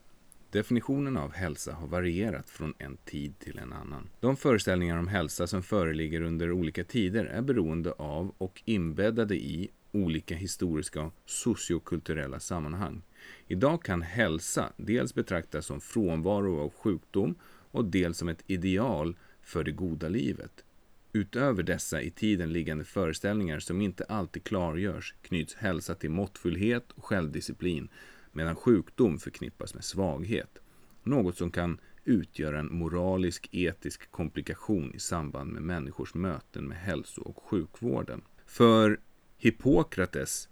[0.52, 4.08] Definitionen av hälsa har varierat från en tid till en annan.
[4.20, 9.70] De föreställningar om hälsa som föreligger under olika tider är beroende av och inbäddade i
[9.92, 13.02] olika historiska och sociokulturella sammanhang.
[13.46, 17.34] Idag kan hälsa dels betraktas som frånvaro av sjukdom
[17.70, 20.64] och dels som ett ideal för det goda livet.
[21.12, 27.04] Utöver dessa i tiden liggande föreställningar som inte alltid klargörs knyts hälsa till måttfullhet och
[27.04, 27.88] självdisciplin
[28.32, 30.58] medan sjukdom förknippas med svaghet.
[31.02, 37.22] Något som kan utgöra en moralisk etisk komplikation i samband med människors möten med hälso
[37.22, 38.22] och sjukvården.
[38.46, 39.00] För
[39.38, 40.48] Hippokrates,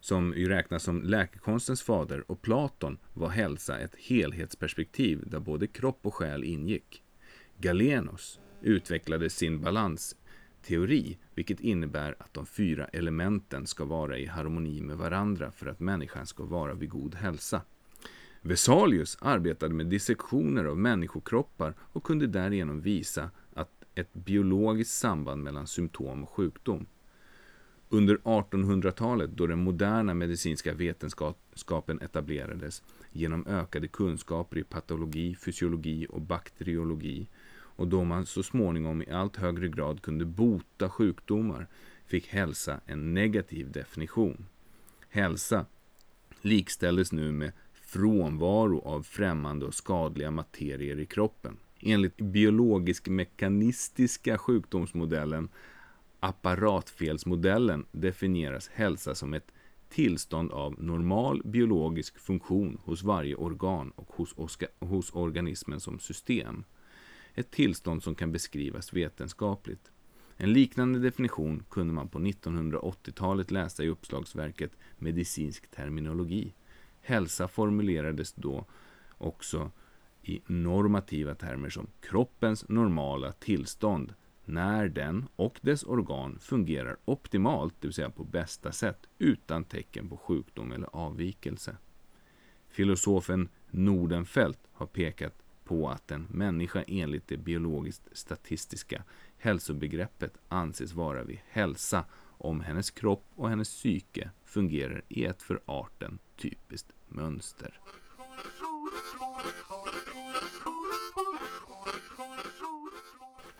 [0.00, 5.98] som ju räknas som läkekonstens fader, och Platon var hälsa ett helhetsperspektiv där både kropp
[6.02, 7.02] och själ ingick.
[7.58, 10.16] Galenos utvecklade sin balans
[10.62, 15.80] teori, vilket innebär att de fyra elementen ska vara i harmoni med varandra för att
[15.80, 17.62] människan ska vara vid god hälsa.
[18.40, 25.66] Vesalius arbetade med dissektioner av människokroppar och kunde därigenom visa att ett biologiskt samband mellan
[25.66, 26.86] symptom och sjukdom.
[27.88, 36.20] Under 1800-talet, då den moderna medicinska vetenskapen etablerades genom ökade kunskaper i patologi, fysiologi och
[36.20, 37.28] bakteriologi
[37.82, 41.66] och då man så småningom i allt högre grad kunde bota sjukdomar
[42.06, 44.46] fick hälsa en negativ definition.
[45.08, 45.66] Hälsa
[46.40, 51.56] likställdes nu med frånvaro av främmande och skadliga materier i kroppen.
[51.80, 55.48] Enligt biologisk-mekanistiska sjukdomsmodellen
[56.20, 59.52] apparatfelsmodellen definieras hälsa som ett
[59.88, 64.34] tillstånd av normal biologisk funktion hos varje organ och hos,
[64.80, 66.64] hos organismen som system.
[67.34, 69.92] Ett tillstånd som kan beskrivas vetenskapligt.
[70.36, 76.54] En liknande definition kunde man på 1980-talet läsa i uppslagsverket Medicinsk terminologi.
[77.00, 78.64] Hälsa formulerades då
[79.18, 79.70] också
[80.22, 84.14] i normativa termer som kroppens normala tillstånd
[84.44, 90.08] när den och dess organ fungerar optimalt, det vill säga på bästa sätt, utan tecken
[90.08, 91.76] på sjukdom eller avvikelse.
[92.68, 99.02] Filosofen Nordenfelt har pekat på att en människa enligt det biologiskt statistiska
[99.38, 102.04] hälsobegreppet anses vara vid hälsa
[102.38, 107.80] om hennes kropp och hennes psyke fungerar i ett för arten typiskt mönster.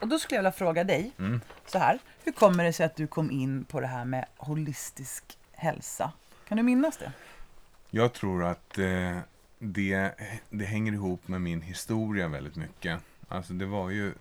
[0.00, 1.40] Och då skulle jag vilja fråga dig, Mm.
[1.66, 1.98] så här.
[2.24, 6.12] Hur kommer det sig att du kom in på det här med holistisk hälsa?
[6.48, 7.12] Kan du minnas det?
[7.90, 9.18] Jag tror att eh,
[9.64, 10.14] det,
[10.50, 13.00] det hänger ihop med min historia väldigt mycket.
[13.28, 14.14] Alltså det var ju,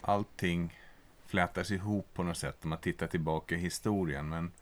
[0.00, 0.78] allting
[1.26, 4.28] flätas ihop på något sätt om man tittar tillbaka i historien.
[4.28, 4.52] Men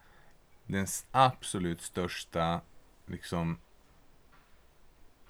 [0.66, 2.60] den absolut största
[3.06, 3.58] liksom,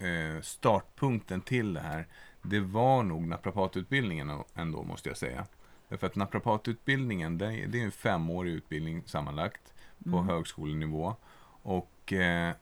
[0.01, 2.07] eh, startpunkten till det här,
[2.43, 5.47] det var nog naprapatutbildningen ändå, måste jag säga.
[5.89, 9.73] Därför att naprapatutbildningen, det är det är en femårig utbildning sammanlagt
[10.05, 10.29] på Mm.
[10.29, 11.17] högskolenivå.
[11.63, 12.55] Och eh,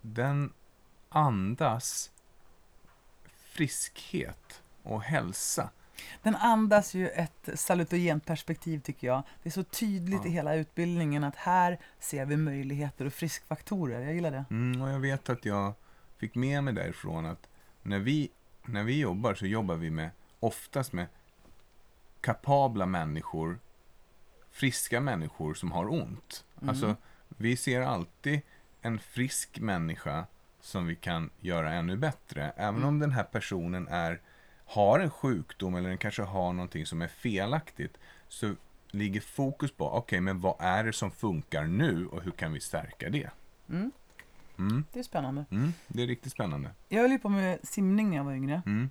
[0.00, 0.52] den
[1.14, 2.10] andas
[3.54, 5.70] friskhet och hälsa.
[6.22, 9.22] Den andas ju ett salutogent perspektiv tycker jag.
[9.42, 10.28] Det är så tydligt Ja.
[10.28, 14.00] i hela utbildningen att här ser vi möjligheter och friskfaktorer.
[14.00, 14.44] Jag gillar det.
[14.50, 15.74] Mm, och jag vet att jag
[16.18, 17.48] fick med mig därifrån att
[17.82, 18.30] när vi,
[18.62, 21.06] när vi jobbar så jobbar vi med oftast med
[22.20, 23.58] kapabla människor,
[24.50, 26.44] friska människor som har ont.
[26.56, 26.68] Mm.
[26.68, 26.96] Alltså,
[27.28, 28.40] vi ser alltid
[28.82, 30.26] en frisk människa
[30.64, 32.52] som vi kan göra ännu bättre.
[32.56, 32.88] Även Mm.
[32.88, 34.20] om den här personen är,
[34.64, 37.98] har en sjukdom eller den kanske har någonting som är felaktigt
[38.28, 38.54] så
[38.90, 42.60] ligger fokus på, okej, men vad är det som funkar nu och hur kan vi
[42.60, 43.30] stärka det?
[43.68, 43.92] Mm,
[44.58, 45.44] Mm, det är spännande.
[45.50, 46.70] mm, det är riktigt spännande.
[46.88, 48.62] Jag höll ju på med simning när jag var yngre.
[48.66, 48.90] Mm,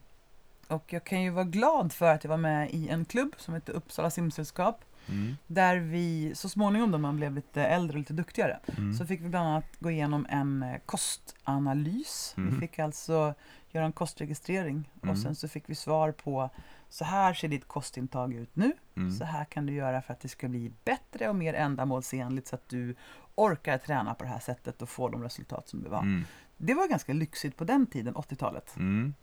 [0.67, 3.53] Och jag kan ju vara glad för att jag var med i en klubb som
[3.53, 4.86] heter Uppsala simsällskap.
[5.09, 5.37] Mm.
[5.47, 8.93] Där vi så småningom då man blev lite äldre och lite duktigare Mm.
[8.93, 12.33] så fick vi bland annat gå igenom en eh, kostanalys.
[12.37, 12.53] Mm.
[12.53, 13.33] Vi fick alltså
[13.71, 15.09] göra en kostregistrering Mm.
[15.13, 16.49] och sen så fick vi svar på
[16.89, 18.71] så här ser ditt kostintag ut nu.
[18.95, 19.11] Mm.
[19.11, 22.55] Så här kan du göra för att det ska bli bättre och mer ändamålsenligt så
[22.55, 22.95] att du
[23.35, 26.01] orkar träna på det här sättet och få de resultat som du vill ha.
[26.01, 26.23] Mm.
[26.57, 28.75] Det var ganska lyxigt på den tiden, 80-talet.
[28.77, 29.13] Mm.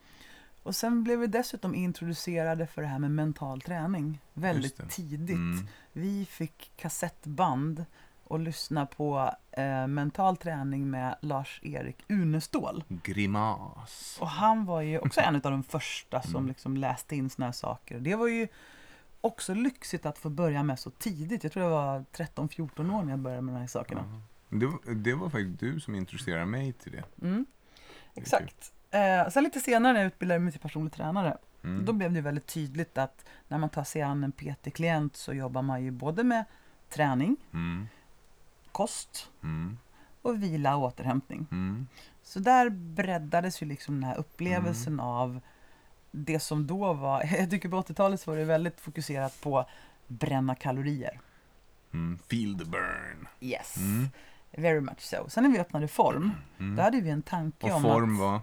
[0.62, 5.36] Och sen blev vi dessutom introducerade för det här med mental träning väldigt tidigt.
[5.36, 5.66] Mm.
[5.92, 7.84] Vi fick kassettband
[8.24, 12.84] och lyssna på eh, mental träning med Lars-Erik Unestål.
[12.88, 14.18] Grimas.
[14.20, 16.48] Och han var ju också en av de första som Mm.
[16.48, 18.00] liksom läste in såna här saker.
[18.00, 18.48] Det var ju
[19.20, 21.42] också lyxigt att få börja med så tidigt.
[21.44, 24.04] Jag tror jag var 13-14 år när jag började med de här sakerna.
[24.50, 24.56] Ja.
[24.58, 27.04] Det, var, det var faktiskt du som introducerade mig till det.
[27.26, 27.46] Mm.
[28.14, 28.72] Exakt.
[28.90, 31.84] Eh, sen lite senare när jag utbildade mig till personlig tränare Mm.
[31.84, 35.62] Då blev det väldigt tydligt att när man tar sig an en PT-klient så jobbar
[35.62, 36.44] man ju både med
[36.88, 37.88] träning, Mm.
[38.72, 39.78] kost Mm.
[40.22, 41.46] och vila och återhämtning.
[41.50, 41.86] Mm.
[42.22, 45.40] Så där breddades ju liksom den här upplevelsen av
[46.10, 49.66] det som då var, jag tycker på 80-talet så var det väldigt fokuserat på
[50.06, 51.20] bränna kalorier.
[51.92, 52.18] Mm.
[52.28, 53.28] Feel the burn.
[53.40, 54.08] Yes, Mm.
[54.50, 55.28] very much so.
[55.28, 56.76] Sen när vi öppnade Form, Mm.
[56.76, 58.20] då hade vi en tanke Och om form att...
[58.20, 58.40] var,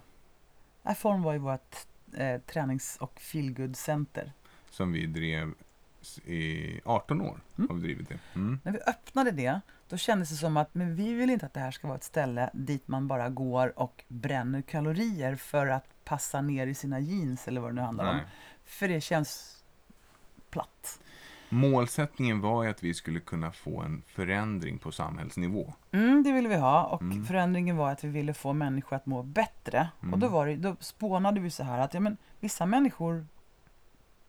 [0.95, 1.75] form var ju vårt
[2.13, 4.31] eh, tränings och feelgood-center.
[4.69, 5.53] som vi drev
[6.25, 7.39] i 18 år.
[7.57, 7.69] Mm.
[7.69, 8.19] Har vi drivit det.
[8.35, 8.59] Mm.
[8.63, 11.59] När vi öppnade det, då kändes det som att men vi vill inte att det
[11.59, 16.41] här ska vara ett ställe dit man bara går och bränner kalorier för att passa
[16.41, 18.15] ner i sina jeans eller vad det nu handlar om.
[18.15, 18.25] Nej.
[18.65, 19.56] För det känns.
[21.49, 25.73] Målsättningen var ju att vi skulle kunna få en förändring på samhällsnivå.
[25.91, 27.25] Mm, det ville vi ha och Mm.
[27.25, 29.89] förändringen var att vi ville få människor att må bättre.
[30.01, 30.13] Mm.
[30.13, 33.25] Och då, var det, då spånade vi så här att ja, men, vissa människor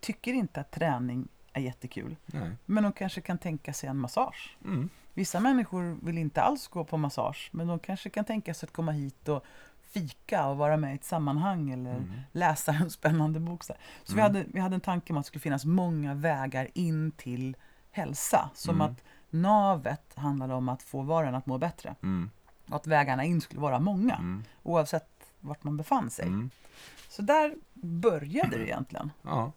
[0.01, 2.17] tycker inte att träning är jättekul.
[2.27, 2.51] Nej.
[2.67, 4.57] Men de kanske kan tänka sig en massage.
[4.65, 4.89] Mm.
[5.15, 8.73] Vissa människor vill inte alls gå på massage, men de kanske kan tänka sig att
[8.73, 9.45] komma hit och
[9.91, 12.11] fika och vara med i ett sammanhang eller Mm.
[12.33, 13.65] läsa en spännande bok.
[13.65, 13.75] Så,
[14.05, 14.35] så vi, Mm.
[14.35, 17.57] hade, vi hade en tanke om att det skulle finnas många vägar in till
[17.91, 18.51] hälsa.
[18.55, 18.87] Som Mm.
[18.93, 21.95] att navet handlade om att få var och en att må bättre.
[22.03, 22.31] Mm.
[22.69, 24.45] Och att vägarna in skulle vara många, Mm.
[24.63, 25.09] oavsett
[25.41, 26.27] vart man befann sig.
[26.27, 26.51] Mm.
[27.09, 29.13] Så där började det egentligen.
[29.23, 29.53] Ja.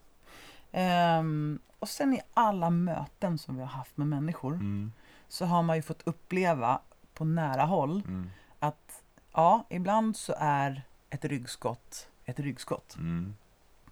[0.72, 4.92] Ehm, och sen i alla möten som vi har haft med människor Mm.
[5.28, 6.80] så har man ju fått uppleva
[7.14, 8.30] på nära håll Mm.
[8.60, 9.01] att
[9.34, 12.96] ja, ibland så är ett ryggskott ett ryggskott.
[12.98, 13.36] Mm.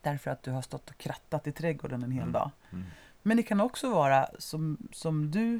[0.02, 2.34] Därför att du har stått och krattat i trädgården en hel Mm.
[2.34, 2.52] dag.
[2.72, 2.86] Mm.
[3.22, 5.60] Men det kan också vara som, som du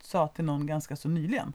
[0.00, 1.52] sa till någon ganska så nyligen.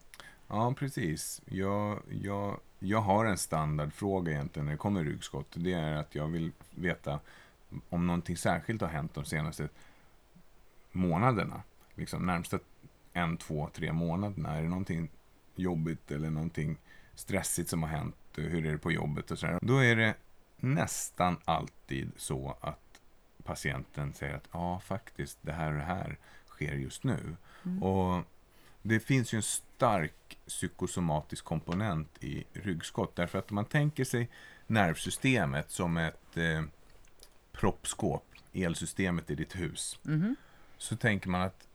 [0.48, 1.42] Ja, precis.
[1.46, 5.48] Jag, jag, jag har en standardfråga egentligen när det kommer ryggskott.
[5.54, 7.20] Det är att jag vill veta
[7.90, 9.70] om någonting särskilt har hänt de senaste
[10.92, 11.64] månaderna.
[11.96, 12.60] Liksom närmsta
[13.14, 14.58] en, två, tre månaderna.
[14.58, 15.10] Är det någonting
[15.56, 16.78] jobbigt eller någonting
[17.16, 18.16] stressigt som har hänt?
[18.36, 19.60] Hur är det på jobbet och sådär.
[19.62, 20.14] Då är det
[20.58, 22.80] nästan alltid så att
[23.44, 27.36] patienten säger att ja, faktiskt, det här och det här sker just nu.
[27.82, 28.24] Och
[28.82, 33.16] det finns ju en stark psykosomatisk komponent i ryggskott.
[33.16, 34.30] Därför att om man tänker sig
[34.68, 36.64] nervsystemet som ett eh,
[37.52, 40.36] proppskåp, elsystemet i ditt hus, Mhm.
[40.78, 41.68] så tänker man att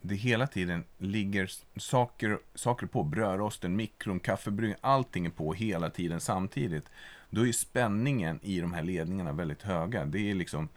[0.00, 3.02] det hela tiden ligger saker, saker på.
[3.02, 6.84] Brödrosten, mikron, kaffebryggningen, allting är på hela tiden samtidigt.
[7.30, 10.04] Då är spänningen i de här ledningarna väldigt höga.
[10.04, 10.68] Det är liksom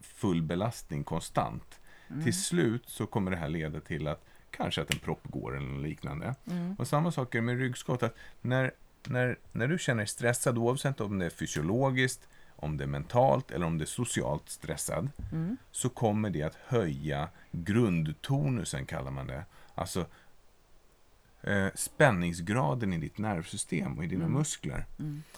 [0.00, 1.80] full belastning konstant.
[2.24, 5.82] Till slut så kommer det här leda till att kanske att en propp går eller
[5.82, 6.34] liknande.
[6.78, 8.02] Och samma sak är med ryggskott.
[8.02, 8.72] Att när,
[9.06, 12.28] när, när du känner dig stressad, oavsett om det är fysiologiskt,
[12.60, 15.10] om det är mentalt eller om det är socialt stressad,
[15.70, 19.44] så kommer det att höja grundtonusen, kallar man det.
[19.74, 20.06] Alltså
[21.42, 24.86] eh, spänningsgraden i ditt nervsystem och i dina muskler.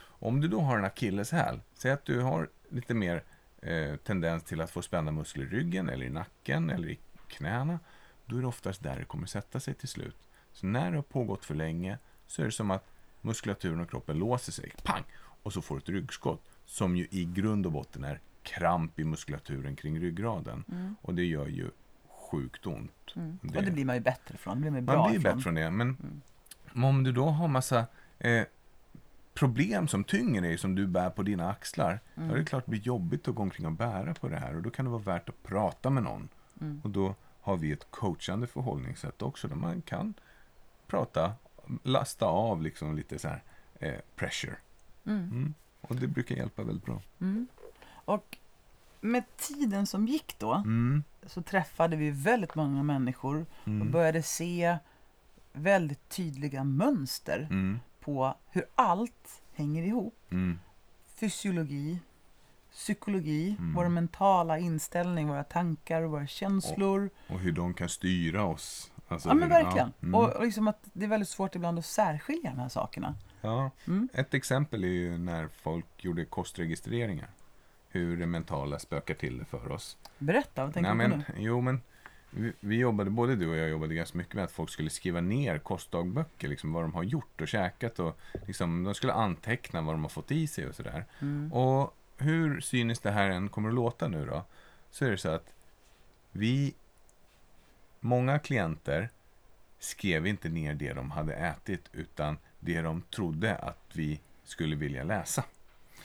[0.02, 3.22] Om du då har en akilleshäl, säg att du har lite mer
[3.62, 7.78] eh, tendens till att få spända muskler i ryggen eller i nacken eller i knäna,
[8.26, 10.16] då är det oftast där det kommer sätta sig till slut.
[10.52, 12.84] Så när det har pågått för länge så är det som att
[13.20, 15.02] muskulaturen och kroppen låser sig, pang,
[15.42, 19.04] och så får du ett ryggskott som ju i grund och botten är kramp i
[19.04, 20.64] muskulaturen kring ryggraden.
[21.02, 21.70] Och det gör ju
[22.30, 22.92] sjukt ont.
[23.14, 24.54] Det- Och det blir man ju bättre från.
[24.56, 25.30] Det blir man bra man blir ifrån.
[25.32, 25.70] bättre från det.
[25.70, 25.96] Men
[26.86, 27.86] om du då har massa
[28.18, 28.44] eh,
[29.34, 32.70] problem som tynger dig, som du bär på dina axlar, då är det klart det
[32.70, 34.56] blir jobbigt att gå omkring och bära på det här.
[34.56, 36.28] Och då kan det vara värt att prata med någon.
[36.82, 40.14] Och då har vi ett coachande förhållningssätt också, där man kan
[40.86, 41.32] prata,
[41.82, 43.42] lasta av liksom lite så här
[43.78, 44.56] eh, pressure.
[45.06, 45.54] Mm.
[45.90, 47.00] Och det brukar hjälpa väldigt bra.
[48.04, 48.36] Och
[49.00, 51.04] med tiden som gick då Mm.
[51.26, 54.76] så träffade vi väldigt många människor och började se
[55.52, 57.80] väldigt tydliga mönster Mm.
[58.00, 60.14] på hur allt hänger ihop.
[60.30, 60.58] Mm.
[61.14, 61.98] Fysiologi,
[62.72, 63.74] psykologi, Mm.
[63.74, 67.10] vår mentala inställning, våra tankar, våra känslor.
[67.28, 68.90] Och hur de kan styra oss.
[69.08, 69.92] Alltså, ja men verkligen.
[70.00, 70.06] Ja.
[70.06, 70.14] Mm.
[70.14, 73.14] Och, och liksom att det är väldigt svårt ibland att särskilja de här sakerna.
[73.40, 73.70] Ja.
[73.86, 74.08] Mm.
[74.12, 77.30] Ett exempel är ju när folk gjorde kostregistreringar.
[77.88, 79.96] Hur det mentala spökar till det för oss.
[80.18, 81.44] Berätta, vad tänker Nej, du på men, nu?
[81.44, 81.80] jo, men
[82.30, 85.20] vi, vi jobbade, både du och jag jobbade ganska mycket med att folk skulle skriva
[85.20, 89.94] ner kostdagböcker, liksom vad de har gjort och käkat och liksom, de skulle anteckna vad
[89.94, 91.04] de har fått i sig och sådär.
[91.20, 91.52] Mm.
[91.52, 94.44] Och hur cyniskt det här än kommer att låta nu då,
[94.90, 95.54] så är det så att
[96.32, 96.74] vi,
[98.00, 99.08] många klienter
[99.78, 105.04] skrev inte ner det de hade ätit, utan det de trodde att vi skulle vilja
[105.04, 105.44] läsa.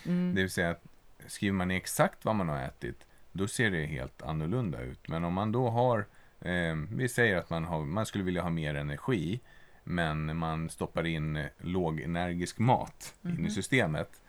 [0.06, 0.36] Mm.
[0.36, 0.84] Det vill säga att
[1.28, 5.08] skriver man exakt vad man har ätit, då ser det helt annorlunda ut.
[5.08, 6.06] Men om man då har,
[6.42, 9.40] eh, vi säger att man, har, man skulle vilja ha mer energi,
[9.84, 14.22] men man stoppar in lågenergisk mat in i systemet,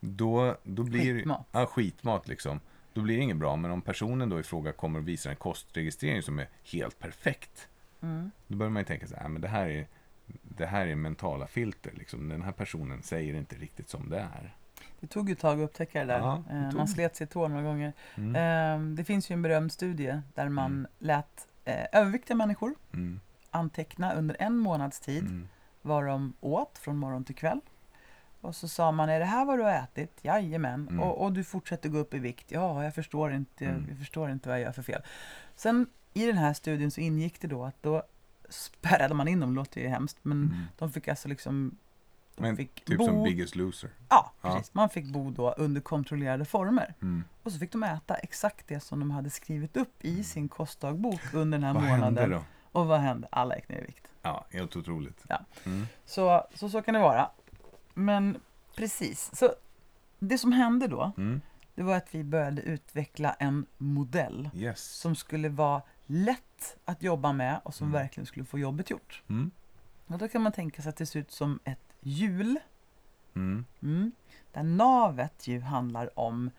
[0.00, 1.46] då, då blir Skitmat.
[1.52, 2.60] Ja, skitmat liksom.
[2.92, 5.36] Då blir det inget bra, men om personen då i fråga kommer och visar en
[5.36, 7.68] kostregistrering som är helt perfekt,
[8.02, 8.30] Mm.
[8.46, 9.86] då börjar man ju tänka så här, "Ah, men det här är
[10.42, 11.92] det här är mentala filter.
[11.94, 12.28] Liksom.
[12.28, 14.54] Den här personen säger inte riktigt som det är.
[15.00, 16.18] Det tog ju ett tag att upptäcka det där.
[16.18, 17.92] Ja, det Eh, Man slet sig i tår några gånger.
[18.16, 18.36] Mm.
[18.90, 20.86] Eh, Det finns ju en berömd studie där man Mm.
[20.98, 23.20] lät eh, överviktiga människor Mm.
[23.50, 25.48] anteckna under en månads tid Mm.
[25.82, 27.60] vad de åt från morgon till kväll.
[28.40, 30.18] Och så sa man, är det här vad du har ätit?
[30.22, 30.88] Jajamän.
[30.88, 31.00] Mm.
[31.00, 32.50] Och, och du fortsätter gå upp i vikt?
[32.52, 33.86] Ja, jag förstår, inte, Mm.
[33.88, 35.02] jag förstår inte vad jag gör för fel.
[35.56, 38.02] Sen i den här studien så ingick det då att då
[38.50, 40.64] spärrade man in dem, låter ju hemskt, men Mm.
[40.78, 41.76] de fick alltså liksom
[42.36, 43.90] Men fick typ bo, som Biggest Loser.
[44.08, 44.54] Ja, Ja.
[44.54, 44.74] precis.
[44.74, 46.94] Man fick bo då under kontrollerade former.
[47.02, 47.24] Mm.
[47.42, 51.20] Och så fick de äta exakt det som de hade skrivit upp i sin kostdagbok
[51.34, 52.02] under den här Vad månaden.
[52.18, 52.42] hände då?
[52.72, 53.28] Och vad hände?
[53.32, 54.06] Alla gick ner i vikt.
[54.22, 55.24] Ja, helt otroligt.
[55.28, 55.40] Ja.
[55.66, 55.86] Mm.
[56.06, 57.30] Så, så så kan det vara.
[57.94, 58.38] Men
[58.76, 59.52] precis, så
[60.18, 61.40] det som hände då, Mm.
[61.74, 64.80] det var att vi började utveckla en modell Yes.
[64.84, 68.00] som skulle vara lätt att jobba med och som Mm.
[68.02, 69.22] verkligen skulle få jobbet gjort.
[69.28, 69.50] Mm.
[70.06, 72.58] Och då kan man tänka sig att det ser ut som ett hjul,
[73.34, 73.64] Mm.
[73.82, 74.12] mm,
[74.52, 76.50] där navet ju handlar om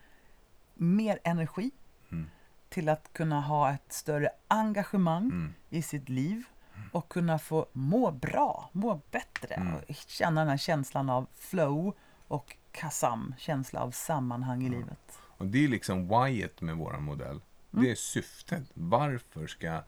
[0.74, 1.72] mer energi
[2.12, 2.30] Mm.
[2.70, 5.54] till att kunna ha ett större engagemang Mm.
[5.70, 6.44] i sitt liv
[6.92, 9.74] och kunna få må bra, må bättre Mm.
[9.76, 11.94] och känna den här känslan av flow
[12.28, 15.20] och kasam, känsla av sammanhang i livet.
[15.38, 17.42] Och det är liksom whyet med vår modell.
[17.74, 17.86] Mm.
[17.86, 18.64] Det är syftet.
[18.74, 19.84] Varför ska jag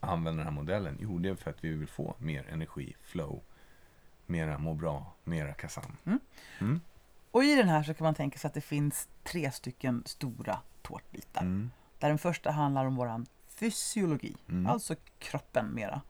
[0.00, 0.98] använda den här modellen?
[1.00, 3.42] Jo, det är för att vi vill få mer energi, flow,
[4.26, 5.96] mera må bra, mera kasam.
[6.04, 6.20] Mm.
[6.60, 6.80] Mm.
[7.30, 10.58] Och i den här så kan man tänka sig att det finns tre stycken stora
[10.82, 11.40] tårtbitar.
[11.42, 11.70] Mm.
[11.98, 14.66] Där den första handlar om våran fysiologi, Mm.
[14.66, 16.00] alltså kroppen mera.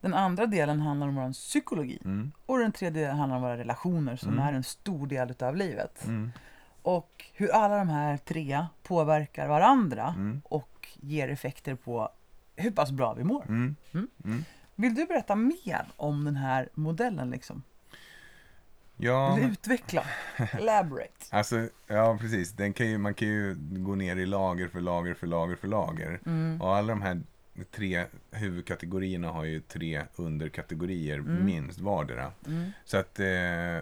[0.00, 1.98] Den andra delen handlar om våran psykologi
[2.46, 6.06] och den tredje delen handlar om våra relationer som är en stor del utav livet.
[6.86, 10.42] Och hur alla de här tre påverkar varandra Mm.
[10.44, 12.08] och ger effekter på
[12.56, 13.42] hur pass bra vi mår.
[13.48, 13.76] Mm.
[13.94, 14.08] Mm.
[14.24, 14.44] Mm.
[14.74, 17.30] Vill du berätta mer om den här modellen?
[17.30, 17.62] Liksom?
[18.96, 20.02] Ja, utveckla?
[20.52, 21.12] Elaborate.
[21.30, 22.52] alltså, ja precis.
[22.52, 25.68] Den kan ju, man kan ju gå ner i lager för lager för lager för
[25.68, 26.20] lager.
[26.26, 26.62] Mm.
[26.62, 27.20] Och alla de här
[27.70, 31.44] tre huvudkategorierna har ju tre underkategorier Mm.
[31.44, 32.32] minst vardera.
[32.46, 32.70] Mm.
[32.84, 33.78] Så att, eh,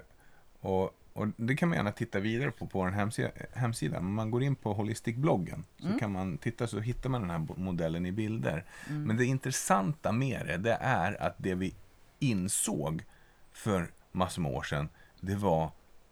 [0.61, 3.31] och, och det kan man gärna titta vidare på på vår hemsida.
[3.53, 3.99] hemsida.
[3.99, 5.99] Om man går in på Holistic-bloggen så Mm.
[5.99, 8.65] kan man titta så hittar man den här modellen i bilder.
[8.89, 9.03] Mm.
[9.03, 11.75] Men det intressanta med det, det är att det vi
[12.19, 13.05] insåg
[13.53, 14.89] för massor med år sedan,
[15.21, 15.71] det var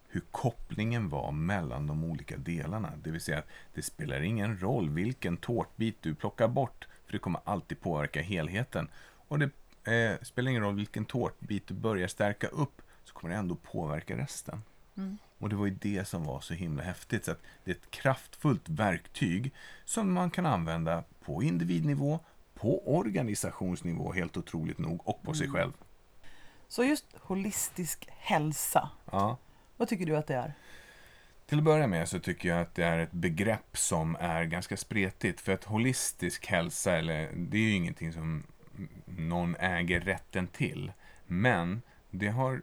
[0.08, 2.92] hur kopplingen var mellan de olika delarna.
[3.04, 7.18] Det vill säga att det spelar ingen roll vilken tårtbit du plockar bort, för det
[7.18, 8.88] kommer alltid påverka helheten.
[9.28, 9.50] Och det
[9.92, 14.16] eh, spelar ingen roll vilken tårtbit du börjar stärka upp, så kommer det ändå påverka
[14.16, 14.62] resten.
[14.96, 15.18] Mm.
[15.38, 17.24] Och det var ju det som var så himla häftigt.
[17.24, 19.52] Så att det är ett kraftfullt verktyg
[19.84, 22.20] som man kan använda på individnivå,
[22.54, 25.54] på organisationsnivå, helt otroligt nog, och på sig Mm.
[25.60, 25.72] själv.
[26.68, 29.36] Så just holistisk hälsa, Ja.
[29.76, 30.52] vad tycker du att det är?
[31.46, 34.76] Till att börja med så tycker jag att det är ett begrepp som är ganska
[34.76, 35.40] spretigt.
[35.40, 38.42] För att holistisk hälsa, eller, det är ju ingenting som
[39.06, 40.92] någon äger rätten till.
[41.26, 42.62] Men det har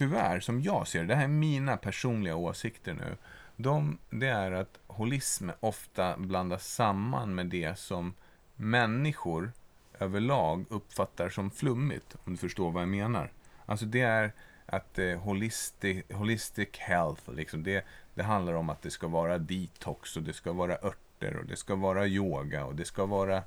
[0.00, 3.16] tyvärr, som jag ser det, det här är mina personliga åsikter nu.
[3.56, 8.14] De, det är att holism ofta blandas samman med det som
[8.56, 9.52] människor
[9.98, 13.30] överlag uppfattar som flummigt, om du förstår vad jag menar.
[13.66, 14.32] Alltså det är
[14.66, 17.84] att eh, holistic, holistic health, liksom det,
[18.14, 21.56] det handlar om att det ska vara detox och det ska vara örter och det
[21.56, 23.42] ska vara yoga och det ska vara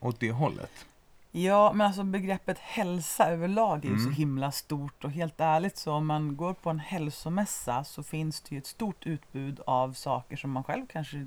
[0.00, 0.86] åt det hållet.
[1.34, 4.12] Ja, men alltså begreppet hälsa överlag är ju så Mm.
[4.14, 8.54] himla stort och helt ärligt så om man går på en hälsomässa så finns det
[8.54, 11.26] ju ett stort utbud av saker som man själv kanske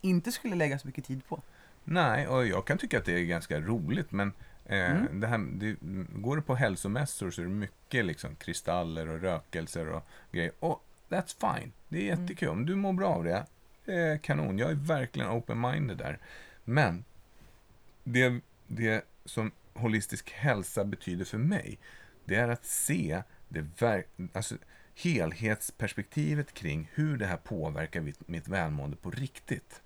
[0.00, 1.42] inte skulle lägga så mycket tid på.
[1.84, 4.32] Nej, och jag kan tycka att det är ganska roligt, men
[4.64, 5.20] eh, Mm.
[5.20, 5.76] det här, det,
[6.20, 10.52] går du på hälsomässor så är det mycket liksom, kristaller och rökelser och grejer.
[10.60, 12.22] Och that's fine, det är Mm.
[12.24, 12.48] jättekul.
[12.48, 13.46] Om du mår bra av det,
[13.86, 14.58] eh, kanon.
[14.58, 16.18] Jag är verkligen open-minded där.
[16.64, 17.04] Men
[18.04, 21.78] det, det som holistisk hälsa betyder för mig,
[22.24, 23.82] det är att se det
[24.32, 24.54] alltså,
[24.94, 29.82] helhetsperspektivet kring hur det här påverkar mitt, välmående på riktigt.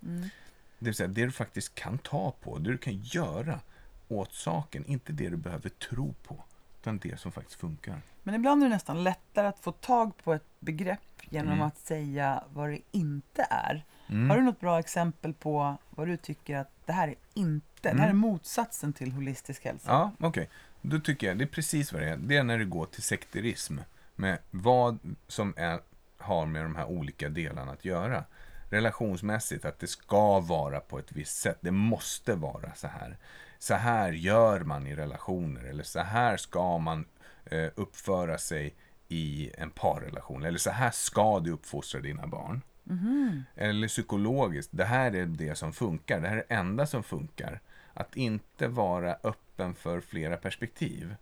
[0.78, 3.61] Det vill säga det du faktiskt kan ta på, det du kan göra
[4.09, 4.87] åt saken.
[4.87, 6.45] Inte det du behöver tro på,
[6.87, 8.01] utan det som faktiskt funkar.
[8.22, 11.66] Men ibland är det nästan lättare att få tag på ett begrepp genom Mm.
[11.66, 13.84] att säga vad det inte är.
[14.09, 14.30] Mm.
[14.30, 17.89] Har du något bra exempel på vad du tycker att det här är inte, det
[17.89, 18.16] här är Mm.
[18.18, 19.91] motsatsen till holistisk hälsa?
[19.91, 20.49] Ja, okej.
[20.82, 22.16] Då tycker jag, det är precis vad det är.
[22.16, 23.78] Det är när det går till sekterism.
[24.14, 25.80] Med vad som är,
[26.18, 28.24] har med de här olika delarna att göra.
[28.70, 31.59] Relationsmässigt, att det ska vara på ett visst sätt.
[31.61, 33.16] Det måste vara så här.
[33.67, 35.64] Så här gör man i relationer.
[35.64, 37.05] Eller så här ska man
[37.45, 38.75] eh, uppföra sig
[39.09, 40.45] i en parrelation.
[40.45, 42.62] Eller så här ska du uppfostra dina barn.
[43.57, 46.21] Eller psykologiskt, det här är det som funkar.
[46.21, 47.61] Det här är det enda som funkar.
[47.95, 51.14] Att inte vara öppen för flera perspektiv.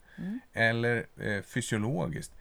[0.52, 2.32] Eller eh, fysiologiskt.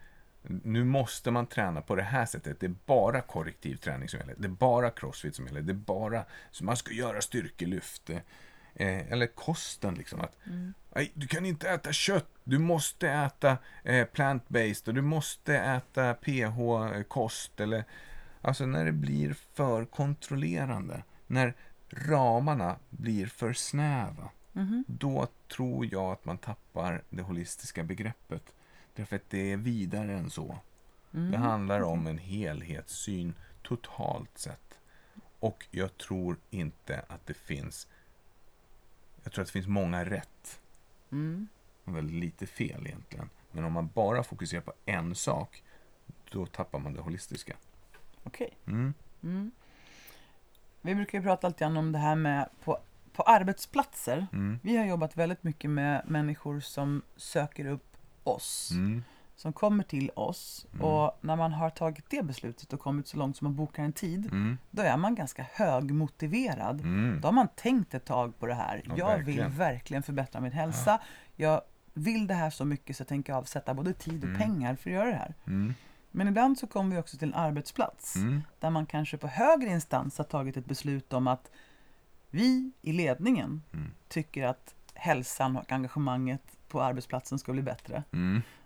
[0.42, 2.60] Nu måste man träna på det här sättet.
[2.60, 4.34] Det är bara korrektiv träning som gäller.
[4.38, 5.60] Det är bara crossfit som gäller.
[5.60, 8.10] Det är bara så man ska göra styrkelyft.
[8.74, 10.20] Eh, eller kosten liksom.
[10.20, 10.36] Att,
[10.94, 12.28] Nej, du kan inte äta kött.
[12.44, 17.60] Du måste äta eh, plant-based och du måste äta PH-kost.
[17.60, 17.84] Eller,
[18.42, 21.02] alltså när det blir för kontrollerande.
[21.26, 21.54] När
[21.90, 24.30] ramarna blir för snäva.
[24.86, 28.42] Då tror jag att man tappar det holistiska begreppet.
[28.94, 30.58] Därför att det är vidare än så.
[31.30, 34.78] Det handlar om en helhetssyn totalt sett.
[35.40, 37.88] Och jag tror inte att det finns...
[39.24, 40.60] Jag tror att det finns många rätt.
[41.12, 41.48] Mm.
[41.84, 43.30] Och väldigt lite fel egentligen.
[43.52, 45.62] Men om man bara fokuserar på en sak,
[46.30, 47.56] då tappar man det holistiska.
[48.22, 48.50] Okej.
[48.66, 48.94] Mm.
[49.22, 49.50] Mm.
[50.80, 52.78] Vi brukar ju prata lite grann om det här med på,
[53.12, 54.26] på arbetsplatser.
[54.32, 54.58] Mm.
[54.62, 58.70] Vi har jobbat väldigt mycket med människor som söker upp oss.
[59.36, 60.66] Som kommer till oss.
[60.74, 60.84] Mm.
[60.86, 63.92] Och när man har tagit det beslutet och kommit så långt som man bokar en
[63.92, 64.26] tid.
[64.26, 64.58] Mm.
[64.70, 66.80] Då är man ganska högmotiverad.
[66.80, 67.20] Mm.
[67.20, 68.82] Då har man tänkt ett tag på det här.
[68.84, 69.50] Ja, jag verkligen.
[69.50, 71.00] vill verkligen förbättra min hälsa.
[71.36, 71.60] Jag
[71.92, 74.40] vill det här så mycket så jag tänker avsätta både tid och Mm.
[74.40, 75.34] pengar för att göra det här.
[75.46, 75.74] Mm.
[76.10, 78.42] Men ibland så kommer vi också till en arbetsplats Mm.
[78.60, 81.50] där man kanske på högre instans har tagit ett beslut om att
[82.30, 83.62] vi i ledningen
[84.08, 88.02] tycker att hälsan och engagemanget på arbetsplatsen ska bli bättre.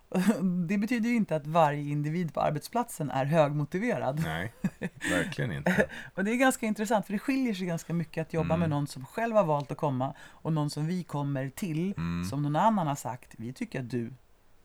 [0.67, 4.21] Det betyder ju inte att varje individ på arbetsplatsen är högmotiverad.
[4.23, 4.53] Nej,
[5.11, 5.89] verkligen inte.
[6.15, 8.59] Och det är ganska intressant för det skiljer sig ganska mycket att jobba Mm.
[8.59, 12.25] med någon som själv har valt att komma och någon som vi kommer till Mm.
[12.29, 14.13] som någon annan har sagt vi tycker att du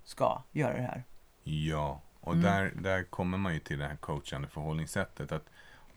[0.05, 1.05] ska göra det här.
[1.43, 2.45] Ja, och Mm.
[2.45, 5.33] där, där kommer man ju till det här coachande förhållningssättet.
[5.33, 5.45] Att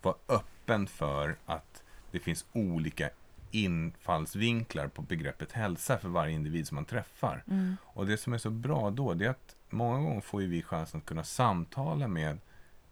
[0.02, 3.10] vara öppen för att det finns olika
[3.58, 7.44] infallsvinklar på begreppet hälsa för varje individ som man träffar.
[7.84, 11.00] Och det som är så bra då, det är att många gånger får vi chansen
[11.00, 12.38] att kunna samtala med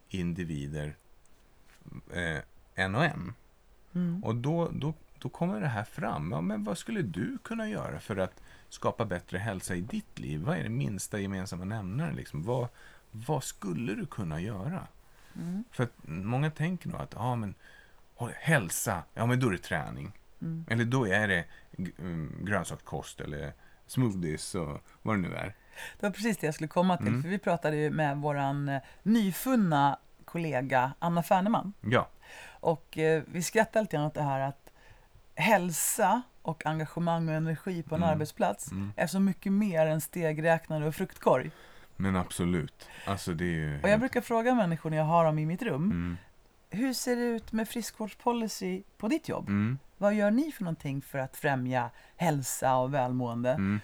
[0.09, 0.95] individer
[2.13, 2.39] eh,
[2.75, 3.33] en och en.
[3.93, 4.23] Mm.
[4.23, 6.31] Och då, då, då kommer det här fram.
[6.31, 10.41] Ja, men vad skulle du kunna göra för att skapa bättre hälsa i ditt liv?
[10.41, 12.15] Vad är det minsta gemensamma nämnaren?
[12.15, 12.43] Liksom?
[12.43, 12.67] Vad,
[13.11, 14.87] vad skulle du kunna göra?
[15.35, 15.63] Mm.
[15.71, 17.53] För många tänker nog att ja, men,
[18.35, 20.11] hälsa, ja men då är det träning.
[20.41, 20.65] Mm.
[20.69, 21.45] Eller då är det
[21.99, 23.53] mm, grönsakskost eller
[23.87, 25.55] smoothies och vad det nu är.
[25.99, 27.21] Det var precis det jag skulle komma till Mm.
[27.21, 32.09] för vi pratade ju med våran eh, nyfunna kollega Anna Färneman Ja,
[32.59, 34.69] och eh, vi skrattade lite grann åt det här att
[35.35, 38.13] hälsa och engagemang och energi på en Mm.
[38.13, 38.93] arbetsplats Mm.
[38.95, 41.51] är så mycket mer än stegräknare och fruktkorg.
[41.95, 42.89] men absolut.
[43.05, 43.79] Alltså det är ju...
[43.83, 46.17] Och jag brukar fråga människor när jag har dem i mitt rum Mm,
[46.69, 49.49] Hur ser det ut med friskvårdspolicy på ditt jobb?
[49.97, 53.49] Mm, Vad gör ni för någonting för att främja hälsa och välmående?
[53.51, 53.79] mm,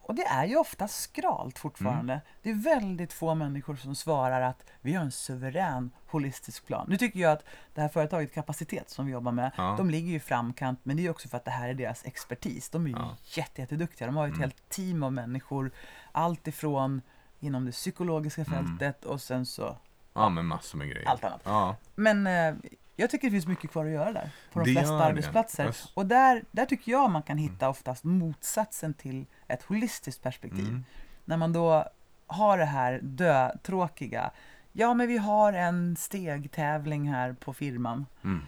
[0.00, 2.20] Och det är ju ofta skralt fortfarande.
[2.42, 6.86] Det är väldigt få människor som svarar att vi har en suverän holistisk plan.
[6.88, 7.44] Nu tycker jag att
[7.74, 9.74] det här företaget Kapacitet som vi jobbar med, Ja.
[9.78, 12.04] de ligger ju i framkant, men det är också för att det här är deras
[12.04, 12.70] expertis.
[12.70, 13.16] De är ju Ja.
[13.24, 14.06] jätte, jätteduktiga.
[14.06, 14.40] De har ju ett Mm.
[14.42, 15.70] helt team av människor.
[16.12, 17.02] Allt ifrån
[17.40, 18.54] inom det psykologiska Mm.
[18.78, 19.76] fältet och sen så
[20.14, 21.08] Ja, men massor med grejer.
[21.08, 21.40] allt annat.
[21.44, 22.54] Ja, Men eh,
[23.00, 25.04] jag tycker det finns mycket kvar att göra där på de Det flesta det.
[25.04, 25.66] arbetsplatser.
[25.66, 25.92] Yes.
[25.94, 30.68] Och där, där tycker jag man kan hitta oftast motsatsen till ett holistiskt perspektiv.
[30.68, 30.84] Mm.
[31.24, 31.84] När man då
[32.26, 34.30] har det här dötråkiga.
[34.72, 38.06] Ja, men vi har en stegtävling här på firman.
[38.24, 38.40] Mm.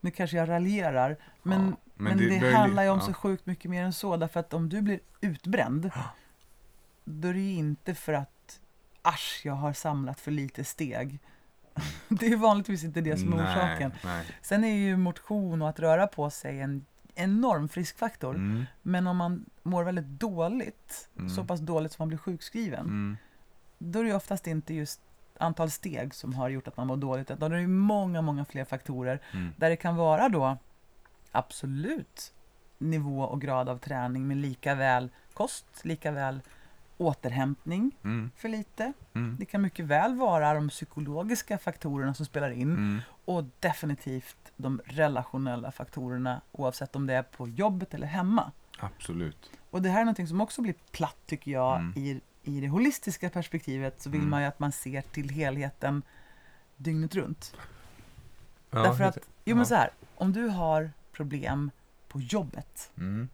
[0.00, 3.06] Nu kanske jag raljerar, men, Ja, men, det, börjar handlar ju om ja.
[3.06, 4.16] så sjukt mycket mer än så.
[4.16, 5.90] Därför att om du blir utbränd,
[7.04, 8.60] då är det ju inte för att
[9.02, 11.18] asch, jag har samlat för lite steg.
[12.08, 13.92] Det är vanligtvis inte det som är Nej, orsaken.
[14.04, 14.26] Nej.
[14.42, 18.34] Sen är ju motion och att röra på sig en enorm friskfaktor.
[18.34, 18.64] Mm.
[18.82, 21.30] Men om man mår väldigt dåligt, Mm.
[21.30, 23.16] så pass dåligt som man blir sjukskriven, Mm.
[23.78, 25.00] då är det ju oftast inte just
[25.38, 28.44] antal steg som har gjort att man mår dåligt, utan det är ju många, många
[28.44, 29.52] fler faktorer Mm.
[29.56, 30.56] där det kan vara då
[31.32, 32.32] absolut
[32.78, 36.40] nivå och grad av träning, men lika väl kost, lika väl
[36.98, 38.30] återhämtning Mm.
[38.36, 38.92] för lite.
[39.14, 39.36] Mm.
[39.38, 43.00] Det kan mycket väl vara de psykologiska faktorerna som spelar in Mm.
[43.24, 48.52] och definitivt de relationella faktorerna oavsett om det är på jobbet eller hemma.
[48.78, 49.50] Absolut.
[49.70, 51.92] Och det här är någonting som också blir platt tycker jag Mm.
[51.96, 54.30] i, i det holistiska perspektivet så vill Mm.
[54.30, 56.02] man ju att man ser till helheten
[56.76, 57.54] dygnet runt.
[58.70, 59.64] Ja, Därför att, jo men ja.
[59.64, 61.70] så här, om du har problem
[62.08, 63.28] på jobbet Mm.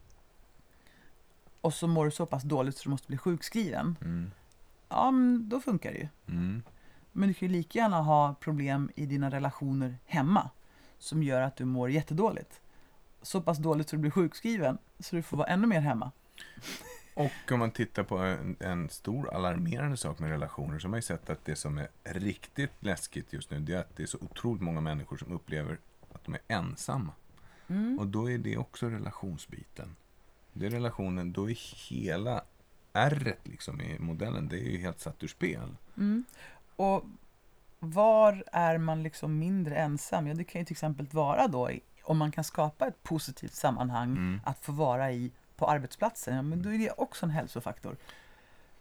[1.64, 4.30] Och så mår du så pass dåligt så du måste bli sjukskriven, Mm.
[4.88, 6.08] ja men då funkar det ju.
[6.28, 6.62] Mm.
[7.12, 10.50] Men du kan ju lika gärna ha problem i dina relationer hemma
[10.98, 12.60] som gör att du mår jättedåligt.
[13.22, 16.10] Så pass dåligt så du blir sjukskriven så du får vara ännu mer hemma.
[17.14, 20.98] Och om man tittar på en, en stor alarmerande sak med relationer så har man
[20.98, 24.06] ju sett att det som är riktigt läskigt just nu det är att det är
[24.06, 25.78] så otroligt många människor som upplever
[26.14, 27.12] att de är ensamma.
[27.68, 27.98] Mm.
[27.98, 29.96] Och då är det också relationsbiten.
[30.54, 32.42] Det är relationen, då är hela
[32.92, 35.76] ärret liksom i modellen, det är ju helt satt ur spel.
[35.96, 36.24] Mm.
[36.76, 37.04] Och
[37.78, 40.26] var är man liksom mindre ensam?
[40.26, 41.70] Ja, det kan ju till exempel vara då
[42.02, 44.40] om man kan skapa ett positivt sammanhang Mm.
[44.44, 46.36] att få vara i på arbetsplatsen.
[46.36, 47.96] Ja, men då är det också en hälsofaktor.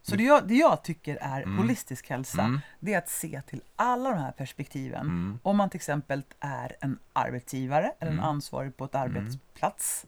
[0.02, 1.58] Så det jag, det jag tycker är Mm.
[1.58, 2.60] holistisk hälsa, Mm.
[2.80, 5.02] det är att se till alla de här perspektiven.
[5.02, 5.40] Mm.
[5.44, 8.30] Om man till exempel är en arbetsgivare eller en Mm.
[8.30, 10.06] ansvarig på ett arbetsplats.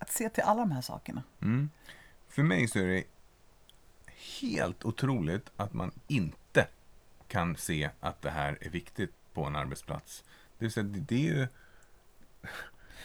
[0.00, 1.22] Att se till alla de här sakerna.
[1.42, 1.70] Mm.
[2.28, 3.04] För mig så är det
[4.40, 6.66] helt otroligt att man inte
[7.28, 10.24] kan se att det här är viktigt på en arbetsplats.
[10.58, 11.48] Det vill säga, det, det är ju...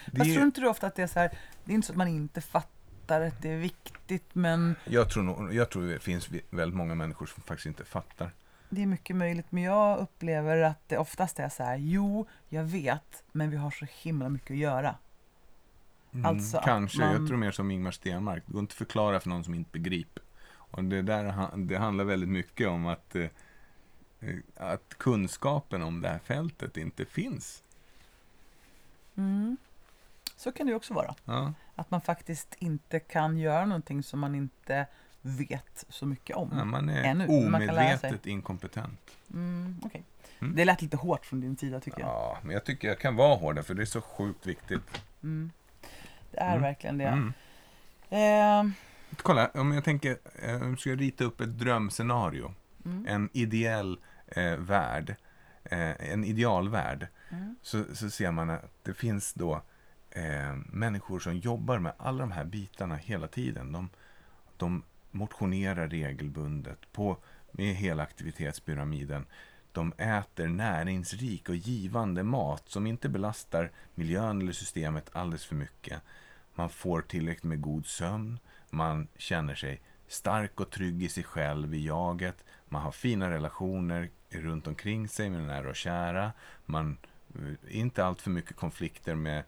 [0.06, 1.88] Det Fast är, tror inte du ofta att det är så här, det är inte
[1.88, 5.88] så att man inte fattar att det är viktigt, men jag, tror nog, jag tror
[5.88, 8.32] det finns väldigt många människor som faktiskt inte fattar.
[8.70, 9.46] det är mycket möjligt.
[9.50, 13.72] Men jag upplever att det oftast är så här, jo, jag vet, men vi har
[13.72, 14.96] så himla mycket att göra.
[16.16, 18.44] Mm, Alltså Kanske, man- jag tror mer som Ingmar Stenmark.
[18.46, 20.24] Det går inte att förklara för någon som inte begriper.
[20.54, 23.24] Och det där det handlar väldigt mycket om att, eh,
[24.20, 27.64] eh, att kunskapen om det här fältet inte finns.
[29.16, 29.58] Mm.
[30.36, 31.16] Så kan det också vara.
[31.26, 31.54] Ja.
[31.76, 34.88] Att man faktiskt inte kan göra någonting som man inte
[35.22, 36.50] vet så mycket om.
[36.58, 38.08] Ja, man är Ännu, men man kan lära sig.
[38.10, 39.00] omedvetet inkompetent.
[39.34, 40.04] Mm, okej.
[40.40, 40.56] Mm.
[40.56, 42.10] Det lät lite hårt från din sida tycker jag.
[42.10, 45.02] Ja, men jag tycker jag kan vara hårdare för det är så sjukt viktigt.
[45.24, 45.52] Mm.
[46.36, 46.62] Det är Mm.
[46.62, 47.06] verkligen det.
[47.06, 47.34] Mm.
[48.10, 48.72] Eh,
[49.18, 52.54] Kolla, om jag tänker, eh, om jag ska rita upp ett drömscenario.
[52.86, 53.06] mm.
[53.08, 55.16] En ideell eh, värld,
[55.64, 57.08] eh, en idealvärld.
[57.30, 57.56] Mm.
[57.62, 59.62] Så, så ser man att det finns då
[60.12, 63.72] eh, människor som jobbar med alla de här bitarna hela tiden.
[63.72, 63.90] De,
[64.58, 67.18] de motionerar regelbundet på,
[67.52, 69.26] med hela aktivitetspyramiden.
[69.72, 76.02] De äter näringsrik och givande mat som inte belastar miljön eller systemet alldeles för mycket.
[76.56, 78.40] Man får tillräckligt med god sömn.
[78.70, 82.44] Man känner sig stark och trygg i sig själv, i jaget.
[82.66, 86.32] Man har fina relationer runt omkring sig med nära och kära.
[86.66, 86.98] Man
[87.36, 89.44] eh, inte allt för mycket konflikter med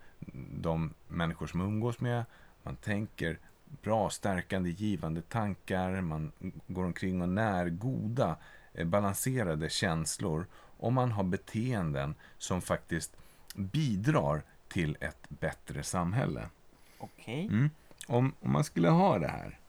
[0.51, 2.25] de människor som umgås med.
[2.63, 3.39] Man tänker
[3.81, 6.01] bra, stärkande, givande tankar.
[6.01, 6.31] Man
[6.67, 8.37] går omkring och när goda,
[8.73, 10.47] eh, balanserade känslor.
[10.79, 13.17] Och man har beteenden som faktiskt
[13.55, 16.49] bidrar till ett bättre samhälle.
[16.97, 17.45] Okej.
[17.45, 17.69] Mm.
[18.07, 19.59] Om, om man skulle ha det här,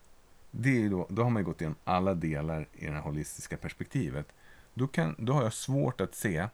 [0.50, 3.56] det är då, då har man ju gått igenom alla delar i det här holistiska
[3.56, 4.32] perspektivet.
[4.74, 6.48] Då, kan, då har jag svårt att se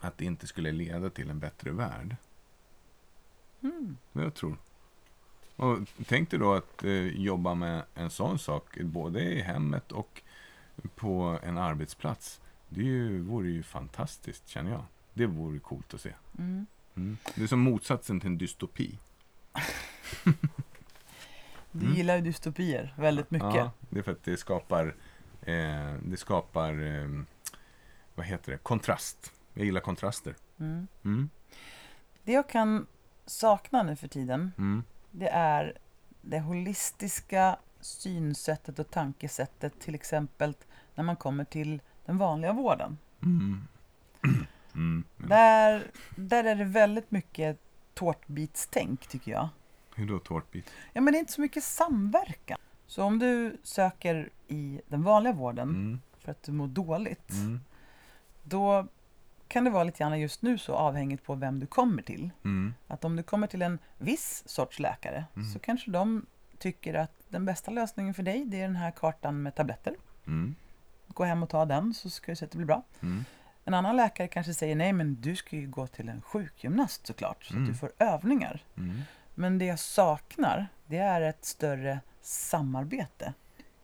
[0.00, 2.16] att det inte skulle leda till en bättre värld.
[3.62, 3.96] Mm.
[4.12, 4.56] Jag tror.
[5.56, 10.22] Och tänk dig då att eh, jobba med en sån sak, både i hemmet och
[10.94, 12.40] på en arbetsplats.
[12.68, 14.84] Det ju, vore ju fantastiskt, känner jag.
[15.14, 16.12] Det vore coolt att se.
[16.38, 16.66] Mm.
[16.94, 17.16] Mm.
[17.34, 18.98] Det är som motsatsen till en dystopi.
[21.72, 21.94] Du Mm.
[21.96, 23.54] gillar ju dystopier väldigt mycket.
[23.54, 24.94] Ja, det är för att det skapar
[25.42, 27.08] Eh, det skapar, eh,
[28.14, 29.32] vad heter det, kontrast.
[29.54, 30.34] Jag gillar kontraster.
[30.58, 30.86] Mm.
[31.04, 31.30] Mm.
[32.24, 32.86] Det jag kan
[33.26, 34.82] sakna nu för tiden, Mm.
[35.10, 35.78] det är
[36.22, 40.54] det holistiska synsättet och tankesättet till exempel
[40.94, 42.98] när man kommer till den vanliga vården.
[43.22, 43.68] Mm.
[44.74, 45.04] Mm.
[45.16, 47.58] Där, där är det väldigt mycket
[47.94, 49.48] tårtbitstänk tycker jag.
[49.96, 50.70] Hur då tårtbit?
[50.92, 52.58] Ja, men det är inte så mycket samverkan.
[52.86, 56.00] Så om du söker i den vanliga vården Mm.
[56.18, 57.60] för att du mår dåligt, Mm.
[58.42, 58.86] då
[59.48, 62.30] kan det vara lite grann just nu så avhängigt på vem du kommer till.
[62.44, 62.74] Mm.
[62.86, 65.48] Att om du kommer till en viss sorts läkare Mm.
[65.52, 66.26] så kanske de
[66.58, 69.94] tycker att den bästa lösningen för dig det är den här kartan med tabletter.
[70.26, 70.54] Mm.
[71.08, 72.82] Gå hem och ta den så ska du se att det blir bra.
[73.02, 73.24] Mm.
[73.64, 77.44] En annan läkare kanske säger nej men du ska ju gå till en sjukgymnast såklart
[77.44, 78.64] så att du får övningar.
[79.36, 79.42] Mm.
[79.52, 83.32] Men det jag saknar det är ett större samarbete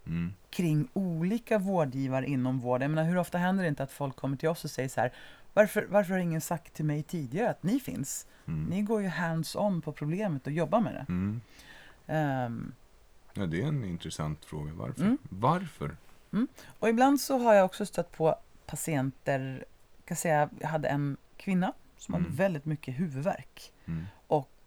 [0.06, 0.34] Mm.
[0.50, 2.82] kring olika vårdgivare inom vården.
[2.90, 5.00] Jag menar, hur ofta händer det inte att folk kommer till oss och säger så
[5.00, 5.12] här
[5.54, 8.26] varför, varför har ingen sagt till mig tidigare att ni finns?
[8.46, 8.64] Mm.
[8.64, 11.06] Ni går ju hands-on på problemet och jobbar med det.
[11.08, 11.40] Mm.
[12.06, 12.74] Ehm,
[13.34, 14.72] Ja, det är en intressant fråga.
[14.74, 15.02] Varför?
[15.02, 15.18] Mm.
[15.22, 15.96] Varför?
[16.78, 18.34] och ibland så har jag också stött på
[18.66, 19.64] patienter,
[19.96, 22.24] jag kan säga jag hade en kvinna som Mm.
[22.24, 24.06] hade väldigt mycket huvudvärk Mm.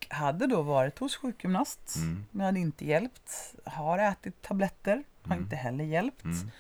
[0.10, 2.26] Och hade då varit hos sjukgymnast Mm.
[2.32, 3.56] men hade inte hjälpt.
[3.66, 5.44] Har ätit tabletter, har Mm.
[5.44, 6.24] inte heller hjälpt.
[6.24, 6.52] Mm.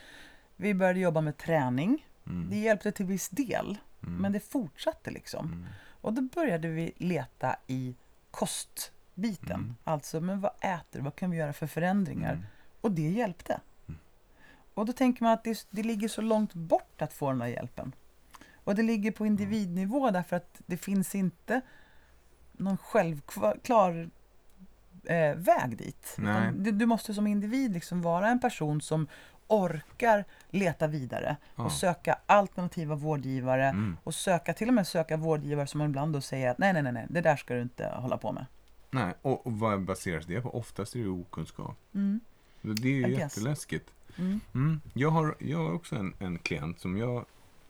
[0.56, 2.08] Vi började jobba med träning.
[2.28, 2.50] Mm.
[2.50, 5.66] Det hjälpte till viss del, men det fortsatte liksom.
[6.02, 7.96] Och då började vi leta i
[8.32, 9.76] kostbiten.
[9.84, 11.02] Alltså, men vad äter?
[11.02, 12.43] Vad kan vi göra för förändringar?
[12.82, 13.60] Och det hjälpte.
[14.74, 17.48] Och då tänker man att det, det ligger så långt bort att få den här
[17.48, 17.91] hjälpen.
[18.54, 21.62] Och det ligger på individnivå därför att det finns inte
[22.58, 24.10] någon självklar
[25.03, 26.18] eh, väg dit.
[26.53, 29.08] Du, du måste som individ liksom vara en person som
[29.47, 31.64] orkar leta vidare Ja.
[31.64, 33.97] och söka alternativa vårdgivare Mm.
[34.03, 36.84] och söka, till och med söka vårdgivare som man ibland då säger att nej, nej,
[36.84, 38.45] nej, nej, det där ska du inte hålla på med.
[38.91, 40.49] Nej, och, och vad baseras det på?
[40.58, 41.78] Oftast är det okunskap.
[41.93, 42.20] Mm.
[42.62, 43.89] Det är ju I jätteläskigt.
[44.18, 44.39] Mm.
[44.53, 44.82] Mm.
[44.93, 47.26] Jag, har, jag har också en, en klient som jag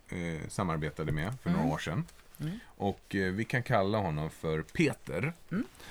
[0.10, 1.62] eh, samarbetade med för Mm.
[1.62, 2.04] några år sedan.
[2.40, 2.60] Mm.
[2.66, 5.34] Och eh, vi kan kalla honom för Peter.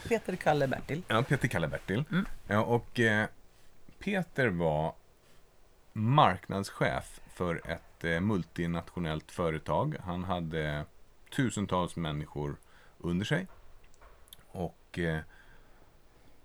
[0.08, 1.02] Peter, Kalle, Bertil.
[1.08, 2.04] Ja, Peter kallar Bertil.
[2.10, 2.26] Mm.
[2.46, 3.26] Ja, och eh,
[3.98, 4.94] Peter var
[5.92, 9.96] marknadschef för ett eh, multinationellt företag.
[10.04, 10.84] Han hade
[11.36, 12.56] tusentals människor
[12.98, 13.46] under sig.
[14.46, 15.18] Och eh,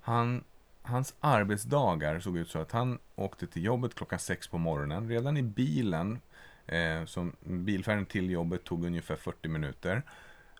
[0.02, 0.44] han,
[0.82, 5.10] hans arbetsdagar såg ut så att han åkte till jobbet klockan sex på morgonen.
[5.10, 6.20] Redan i bilen,
[6.72, 10.02] eh, som bilfärden till jobbet tog ungefär 40 minuter.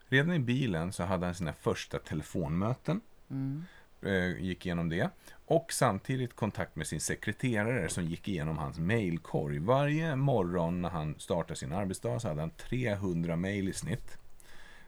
[0.08, 3.02] Redan i bilen så hade han sina första telefonmöten
[3.32, 3.64] Mm.
[4.02, 5.10] eh, gick igenom det.
[5.46, 9.60] Och samtidigt kontakt med sin sekreterare som gick igenom hans mailkorg.
[9.60, 14.18] Varje morgon när han startade sin arbetsdag så hade han 300 mail i snitt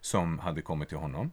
[0.01, 1.31] som hade kommit till honom.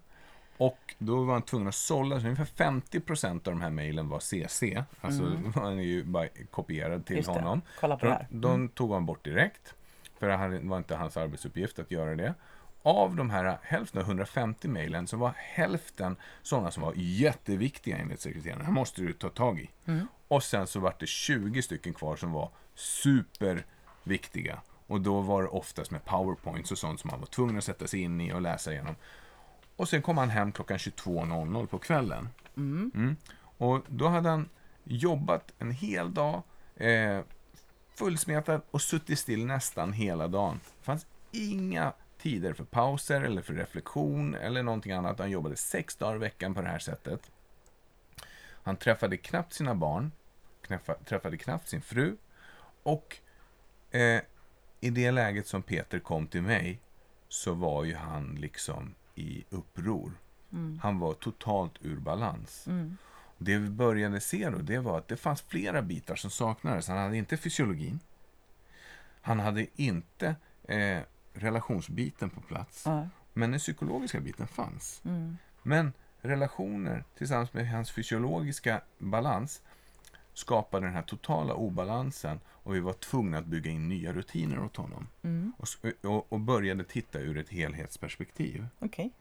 [0.58, 4.20] Och då var han tvungen att sålla, så ungefär 50% av de här mailen var
[4.20, 4.62] CC.
[5.00, 7.34] Alltså han är ju bara kopierad till Just det.
[7.34, 7.62] honom.
[7.80, 8.26] Kolla på det De, här.
[8.30, 8.40] Mm.
[8.40, 9.74] de tog han bort direkt.
[10.18, 12.34] För det var inte hans arbetsuppgift att göra det.
[12.82, 18.20] Av de här hälften av 150 mejlen så var hälften sådana som var jätteviktiga enligt
[18.20, 18.58] sekreteraren.
[18.58, 19.70] Det här måste du ta tag i.
[19.86, 20.06] Mm.
[20.28, 24.60] Och sen så var det 20 stycken kvar som var superviktiga.
[24.86, 27.86] Och då var det oftast med powerpoints och sånt som man var tvungen att sätta
[27.86, 28.94] sig in i och läsa igenom.
[29.78, 32.28] Och sen kom han hem klockan 22.00 på kvällen.
[32.56, 33.16] Mm.
[33.58, 34.48] Och då hade han
[34.84, 36.42] jobbat en hel dag,
[36.76, 37.20] eh,
[37.94, 40.60] fullsmetad och suttit still nästan hela dagen.
[40.78, 45.18] Det fanns inga tider för pauser eller för reflektion eller någonting annat.
[45.18, 47.30] Han jobbade sex dagar i veckan på det här sättet.
[48.62, 50.12] Han träffade knappt sina barn,
[50.66, 52.16] knäffa- träffade knappt sin fru
[52.82, 53.16] och
[53.90, 54.20] eh,
[54.80, 56.80] i det läget som Peter kom till mig
[57.28, 60.12] så var ju han liksom i uppror.
[60.82, 62.66] Han var totalt ur balans.
[62.66, 62.96] Mm.
[63.38, 66.88] Det vi började se då, det var att det fanns flera bitar som saknades.
[66.88, 68.00] Han hade inte fysiologin.
[69.20, 70.36] Han hade inte
[70.68, 71.00] eh,
[71.32, 72.82] relationsbiten på plats.
[72.86, 73.08] Ja.
[73.32, 75.00] Men den psykologiska biten fanns.
[75.04, 75.36] Mm.
[75.62, 79.62] Men relationer tillsammans med hans fysiologiska balans
[80.38, 84.76] skapade den här totala obalansen och vi var tvungna att bygga in nya rutiner åt
[84.76, 85.08] honom.
[85.22, 85.52] Mm.
[85.58, 85.68] Och,
[86.10, 88.66] och, och började titta ur ett helhetsperspektiv.
[88.78, 89.12] Okej.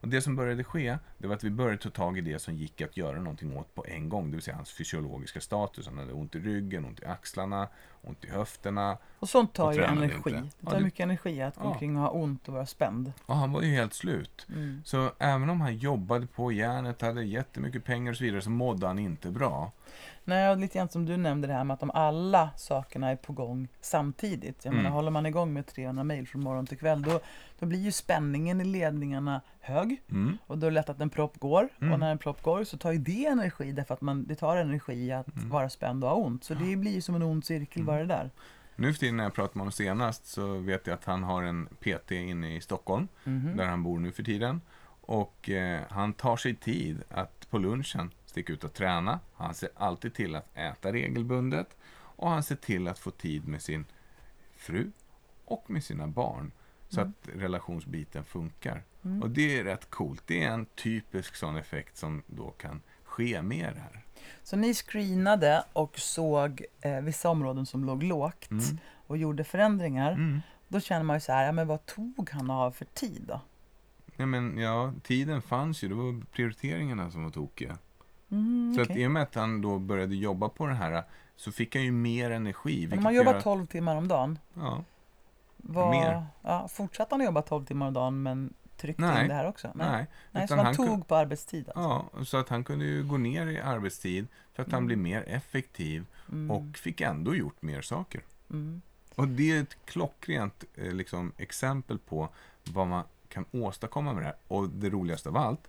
[0.00, 2.54] Och det som började ske, det var att vi började ta tag i det som
[2.54, 4.30] gick att göra någonting åt på en gång.
[4.30, 5.86] Det vill säga hans fysiologiska status.
[5.86, 7.68] Han hade ont i ryggen, ont i axlarna,
[8.02, 8.98] ont i höfterna.
[9.18, 10.14] Och sånt tar Och ju energi.
[10.16, 10.30] inte.
[10.30, 11.68] Det Ja, tar det- mycket energi att gå Ja.
[11.68, 13.12] omkring och ha ont och vara spänd.
[13.26, 14.46] Och han var ju helt slut.
[14.48, 14.82] Mm.
[14.84, 18.86] Så även om han jobbade på järnet, hade jättemycket pengar och så vidare, så mådde
[18.86, 19.72] han inte bra.
[20.24, 23.16] Nej, och lite grann som du nämnde det här med att om alla sakerna är
[23.16, 24.64] på gång samtidigt.
[24.64, 24.82] Jag Mm.
[24.82, 27.20] menar, håller man igång med 300 mejl från morgon till kväll, då,
[27.58, 30.02] då blir ju spänningen i ledningarna hög.
[30.10, 30.38] Mm.
[30.46, 31.68] Och då är det lätt att en propp går.
[31.80, 31.92] Mm.
[31.92, 34.56] Och när en propp går så tar ju det energi, därför att man, det tar
[34.56, 35.48] energi att Mm.
[35.48, 36.44] vara spänd och ha ont.
[36.44, 38.30] Så det blir ju som en ond cirkel bara det där.
[38.76, 41.42] Nu för tiden när jag pratade med honom senast så vet jag att han har
[41.42, 43.56] en PT inne i Stockholm, Mhm.
[43.56, 44.60] där han bor nu för tiden.
[45.04, 49.20] Och eh, han tar sig tid att på lunchen sticka ut och träna.
[49.34, 51.76] Han ser alltid till att äta regelbundet.
[52.16, 53.84] Och han ser till att få tid med sin
[54.56, 54.90] fru
[55.44, 56.52] och med sina barn.
[56.88, 57.12] Så Mm.
[57.12, 58.82] att relationsbiten funkar.
[59.22, 60.22] Och det är rätt coolt.
[60.26, 62.80] Det är en typisk sån effekt som då kan
[63.12, 63.40] ske
[63.74, 64.02] det här.
[64.42, 68.78] Så ni screenade och såg eh, vissa områden som låg lågt Mm.
[69.06, 70.12] och gjorde förändringar.
[70.12, 70.40] Mm.
[70.68, 73.40] Då känner man ju så här, ja, men vad tog han av för tid då?
[74.16, 75.88] Ja, men, ja, tiden fanns ju.
[75.88, 77.78] Det var prioriteringarna som var tokiga.
[78.30, 78.92] Mm, Så okej.
[78.92, 81.04] att i och med att han då började jobba på det här
[81.36, 82.86] så fick han ju mer energi.
[82.90, 84.84] Men man jobbar gör att- 12 timmar om dagen, Ja,
[85.56, 86.26] vad, Mer.
[86.42, 89.22] Ja, fortsatte han att jobba 12 timmar om dagen men tryckte Nej.
[89.22, 89.72] in det här också?
[89.74, 90.06] nej.
[90.30, 91.80] Nej, så han tog på arbetstid alltså?
[92.16, 94.86] Ja, så att han kunde ju gå ner i arbetstid för att han Mm.
[94.86, 98.22] blev mer effektiv Mm, och fick ändå gjort mer saker.
[98.50, 98.82] mm,
[99.14, 102.28] Och det är ett klockrent eh, liksom, exempel på
[102.64, 104.36] vad man kan åstadkomma med det här.
[104.48, 105.68] Och det roligaste av allt,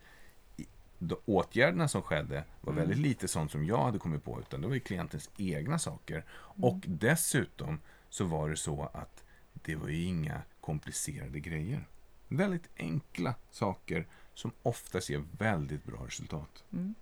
[0.99, 2.81] de åtgärderna som skedde var Mm.
[2.83, 6.15] väldigt lite sånt som jag hade kommit på, utan det var ju klientens egna saker.
[6.15, 6.63] Mm.
[6.63, 11.87] Och dessutom så var det så att det var ju inga komplicerade grejer.
[12.27, 16.63] Väldigt enkla saker som oftast ger väldigt bra resultat.
[16.73, 16.95] mm.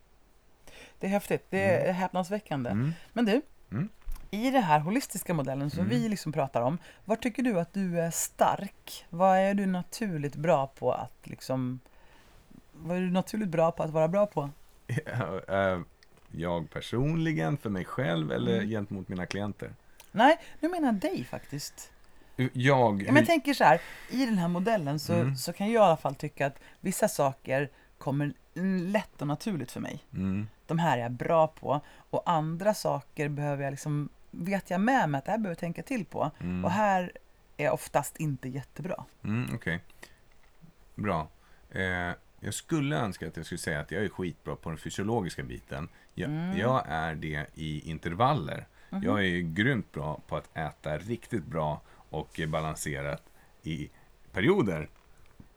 [1.00, 2.70] Det är häftigt, det är häpnadsväckande.
[2.70, 2.92] Mm.
[3.14, 3.42] Men du,
[3.72, 3.90] Mm.
[4.32, 5.90] i den här holistiska modellen som Mm.
[5.90, 9.06] vi liksom pratar om, var tycker du att du är stark?
[9.10, 11.80] Vad är du naturligt bra på att liksom...
[12.72, 14.50] Vad är du naturligt bra på att vara bra på?
[15.48, 15.80] Eh,
[16.32, 18.70] jag personligen, för mig själv eller Mm.
[18.70, 19.76] gentemot mina klienter?
[20.12, 21.92] Nej, nu menar jag dig faktiskt.
[22.54, 25.36] Jag, Ja, men jag tänker så här, i den här modellen så, Mm.
[25.36, 29.72] så kan jag i alla fall tycka att vissa saker kommer mm, lätt och naturligt
[29.72, 30.04] för mig.
[30.14, 34.82] mm, De här är jag bra på och andra saker behöver jag liksom, vet jag
[34.82, 36.32] med mig att det här behöver jag tänka till på.
[36.40, 37.12] mm, Och här
[37.58, 39.04] är jag oftast inte jättebra.
[39.24, 39.80] mm, Okej.
[40.96, 41.28] Bra.
[41.72, 45.44] Eh, jag skulle önska att jag skulle säga att jag är skitbra på den fysiologiska
[45.44, 45.90] biten.
[46.14, 46.58] Jag, Mm.
[46.58, 48.66] jag är det i intervaller.
[48.90, 49.04] Mhm.
[49.04, 51.82] Jag är grymt bra på att äta riktigt bra
[52.12, 53.24] och balanserat
[53.64, 53.90] i
[54.32, 54.90] perioder.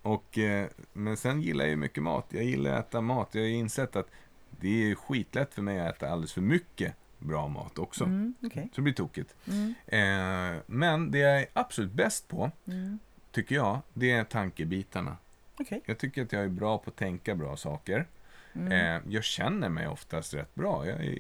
[0.03, 2.27] Och, eh, men sen gillar jag ju mycket mat.
[2.29, 3.29] Jag gillar att äta mat.
[3.35, 4.07] Jag har insett att
[4.51, 8.05] det är skitlätt för mig att äta alldeles för mycket bra mat också.
[8.05, 8.63] Mm, okej.
[8.73, 9.35] Så det blir tokigt.
[9.49, 12.99] Mm, Eh, men det jag är absolut bäst på, mm,
[13.33, 15.17] tycker jag, det är tankebitarna.
[15.61, 15.81] okej.
[15.87, 18.07] Jag tycker att jag är bra på att tänka bra saker.
[18.53, 20.87] Mm, Eh, jag känner mig oftast rätt bra.
[20.87, 21.19] Jag är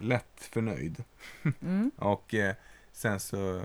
[0.00, 1.04] lätt förnöjd.
[1.60, 2.54] mm, Och eh,
[2.92, 3.62] sen så...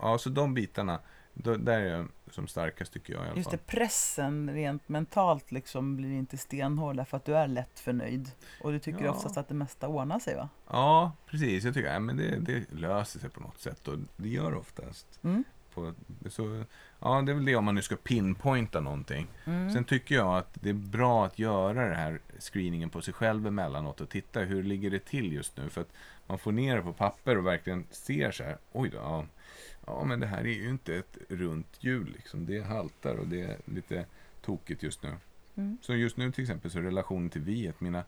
[0.00, 1.00] Ja, så de bitarna,
[1.34, 3.58] då, där är jag som starkast tycker jag i alla Just fall.
[3.66, 8.30] det, pressen rent mentalt liksom blir inte stenhård därför att du är lätt förnöjd.
[8.62, 9.10] Och du tycker Ja.
[9.10, 10.48] oftast att det mesta ordnar sig va?
[10.70, 11.64] Ja, precis.
[11.64, 14.56] Jag tycker att men det, det löser sig på något sätt och det gör det
[14.56, 15.20] oftast.
[15.24, 15.44] Mm.
[15.74, 15.94] På,
[16.28, 16.64] så,
[17.00, 19.26] ja, det är väl det om man nu ska pinpointa någonting.
[19.44, 19.70] Mm.
[19.70, 23.46] Sen tycker jag att det är bra att göra det här screeningen på sig själv
[23.46, 25.68] emellanåt och titta hur ligger det till just nu.
[25.68, 25.92] För att
[26.26, 29.24] man får ner det på papper och verkligen ser så här, oj då, ja,
[29.88, 32.46] ja men det här är ju inte ett runt hjul liksom.
[32.46, 34.06] Det haltar och det är lite
[34.42, 35.14] tokigt just nu.
[35.54, 35.78] Mm.
[35.82, 38.04] Så just nu till exempel så relationen till viet, mina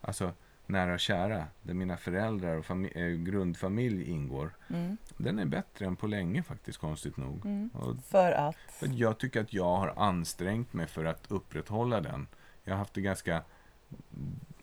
[0.00, 0.32] alltså,
[0.66, 4.96] nära och kära, där mina föräldrar och fami- eh, grundfamilj ingår, Mm.
[5.16, 7.46] den är bättre än på länge faktiskt, konstigt nog.
[7.46, 7.70] Mm.
[8.08, 8.56] För att?
[8.68, 12.26] för jag tycker att jag har ansträngt mig för att upprätthålla den.
[12.64, 13.42] Jag har haft en ganska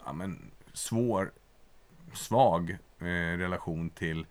[0.06, 1.32] ja, men, svår,
[2.14, 3.06] svag eh,
[3.38, 4.26] relation till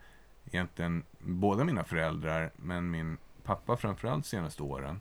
[0.53, 5.01] egentligen båda mina föräldrar, men min pappa framförallt senaste åren.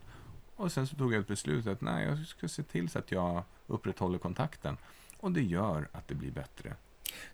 [0.56, 3.12] Och sen så tog jag ett beslut att nej, jag ska se till så att
[3.12, 4.76] jag upprätthåller kontakten.
[5.20, 6.74] Och det gör att det blir bättre.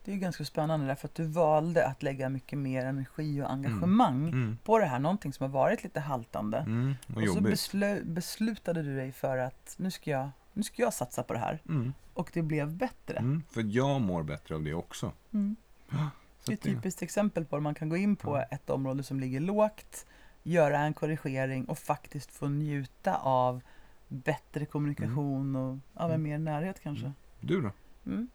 [0.04, 3.50] Det är ju ganska spännande därför att du valde att lägga mycket mer energi och
[3.52, 4.58] engagemang Mm.
[4.64, 6.58] på det här, någonting som har varit lite haltande.
[6.58, 10.82] Mm, och, och så beslu- beslutade du dig för att nu ska, jag, nu ska
[10.82, 11.62] jag satsa på det här.
[11.68, 13.18] Mm, Och det blev bättre.
[13.18, 15.12] mm, för jag mår bättre av det också.
[16.48, 16.52] Mm.
[16.52, 18.42] Det är ett det- typiskt exempel på att man kan gå in på Ja.
[18.42, 20.06] ett område som ligger lågt,
[20.42, 23.60] göra en korrigering och faktiskt få njuta av
[24.08, 26.22] bättre kommunikation och ja, men Mm.
[26.22, 27.12] mer närhet kanske.
[27.40, 27.70] Du då?
[28.06, 28.28] Mm.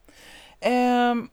[0.60, 1.30] Ehm,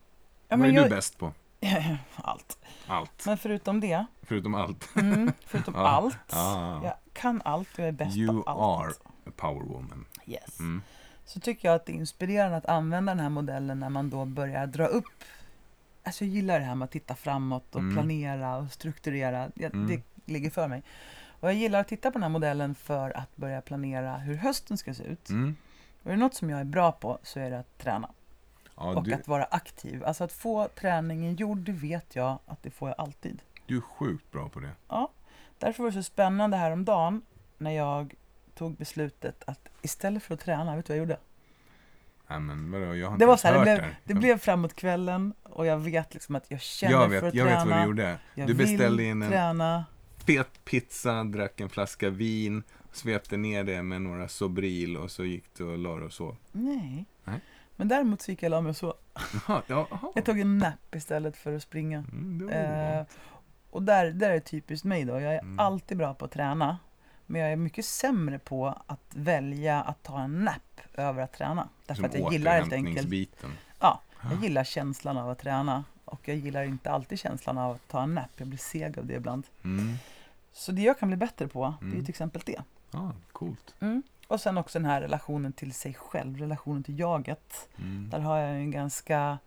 [0.49, 1.33] ja, Vad är jag, du bäst på?
[2.17, 2.59] allt.
[2.87, 3.27] Allt.
[3.27, 4.97] Men förutom det, Förutom allt.
[4.97, 5.89] mm, förutom Ja.
[5.89, 6.81] allt, Ah.
[6.85, 9.01] jag kan allt och jag är bäst You på are allt.
[9.27, 10.05] a power woman.
[10.27, 10.61] Yes.
[10.61, 10.83] Mm.
[11.25, 14.25] Så tycker jag att det är inspirerande att använda den här modellen när man då
[14.25, 15.25] börjar dra upp
[16.09, 17.95] Alltså jag gillar det här med att titta framåt och Mm.
[17.95, 19.51] planera och strukturera.
[19.55, 19.87] Jag, Mm.
[19.87, 20.03] Det
[20.33, 20.83] ligger för mig.
[21.41, 24.79] Och jag gillar att titta på den här modellen för att börja planera hur hösten
[24.79, 25.29] ska se ut.
[25.31, 25.57] Mm.
[26.03, 28.11] Och är det något som jag är bra på så är det att träna.
[28.77, 30.05] Ja, och du, att vara aktiv.
[30.05, 33.43] Alltså att få träningen gjord, det vet jag att det får jag alltid.
[33.67, 34.71] du är sjukt bra på det.
[34.89, 35.11] Ja,
[35.59, 37.23] därför var det så spännande häromdagen
[37.59, 38.15] när jag
[38.55, 41.19] tog beslutet att istället för att träna, vet du vad jag gjorde?
[42.31, 44.39] Nej, men vadå, jag har Det inte var ens så här, det blev, det blev
[44.39, 47.55] framåt kvällen och jag vet liksom att jag känner jag för vet, att jag vet
[47.59, 47.71] träna.
[47.77, 48.19] vad du gjorde.
[48.35, 49.85] Jag Du beställde in en träna.
[50.27, 52.63] fet pizza, drack en flaska vin,
[52.93, 56.37] svepte ner det med några Sobril och så gick du och la dig och sov.
[56.53, 57.05] Nej.
[57.25, 57.41] Nej.
[57.77, 58.95] Men däremot så gick jag och la mig och så.
[59.47, 59.87] Jaha, jaha.
[60.15, 61.99] Jag tog en nap istället för att springa.
[62.13, 63.05] Mm, det var Eh,
[63.71, 65.21] och där, där är det typiskt mig då.
[65.21, 65.59] Jag är Mm.
[65.59, 66.79] alltid bra på att träna.
[67.27, 70.55] Men jag är mycket sämre på att välja att ta en nap
[71.03, 71.69] över att träna.
[71.87, 73.31] Därför Som att jag gillar helt enkelt.
[73.81, 77.89] Ja, jag gillar känslan av att träna och jag gillar inte alltid känslan av att
[77.89, 78.31] ta en nap.
[78.37, 79.47] Jag blir seg av det ibland.
[79.65, 79.95] Mm.
[80.53, 82.05] Så det jag kan bli bättre på, det är ju Mm.
[82.05, 82.63] till exempel det.
[82.91, 83.75] Ja, coolt.
[84.27, 87.69] Och sen också den här relationen till sig själv, relationen till jaget.
[87.79, 88.11] Mm.
[88.11, 89.39] Där har jag en ganska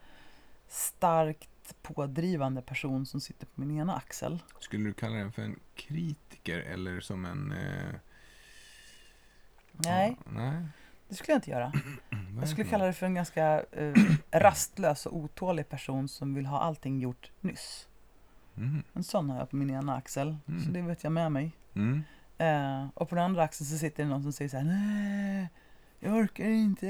[0.68, 1.48] starkt
[1.82, 4.40] pådrivande person som sitter på min ena axel.
[4.60, 7.52] Skulle du kalla den för en kritiker eller som en...
[7.52, 7.96] Eh...
[9.72, 10.64] Nej, Ja, nej.
[11.12, 11.72] Det skulle jag inte göra.
[12.40, 13.94] Jag skulle kalla det för en ganska eh,
[14.32, 17.88] rastlös och otålig person som vill ha allting gjort nyss.
[18.58, 18.84] Mm.
[18.94, 20.74] En sån har jag på min ena axel, så Mm.
[20.74, 21.52] det vet jag med mig.
[21.76, 22.04] Mm.
[22.38, 25.48] Eh, och på den andra axeln så sitter det någon som säger så här, nej,
[26.00, 26.88] jag orkar inte.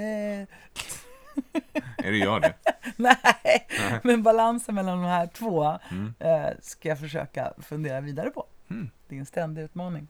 [1.97, 2.53] Är det jag det?
[2.97, 3.67] nej,
[4.03, 6.13] men balansen mellan de här två Mm.
[6.19, 8.45] eh, ska jag försöka fundera vidare på.
[8.69, 8.89] Mm.
[9.07, 10.07] Det är en ständig utmaning.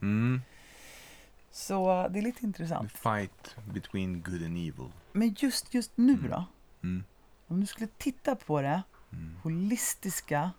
[1.52, 2.92] Så det är lite The intressant.
[2.92, 4.92] fight between good and evil.
[5.12, 6.30] Men just, just nu Mm.
[6.30, 6.44] då?
[6.82, 7.04] Mm.
[7.46, 8.82] Om du skulle titta på det
[9.12, 9.36] Mm.
[9.42, 10.50] holistiska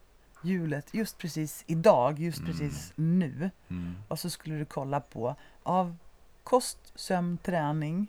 [0.44, 2.52] hjulet just precis idag, just Mm.
[2.52, 3.50] precis nu.
[3.70, 3.96] Mm.
[4.08, 5.96] Och så skulle du kolla på av
[6.44, 8.08] kost, sömn, träning,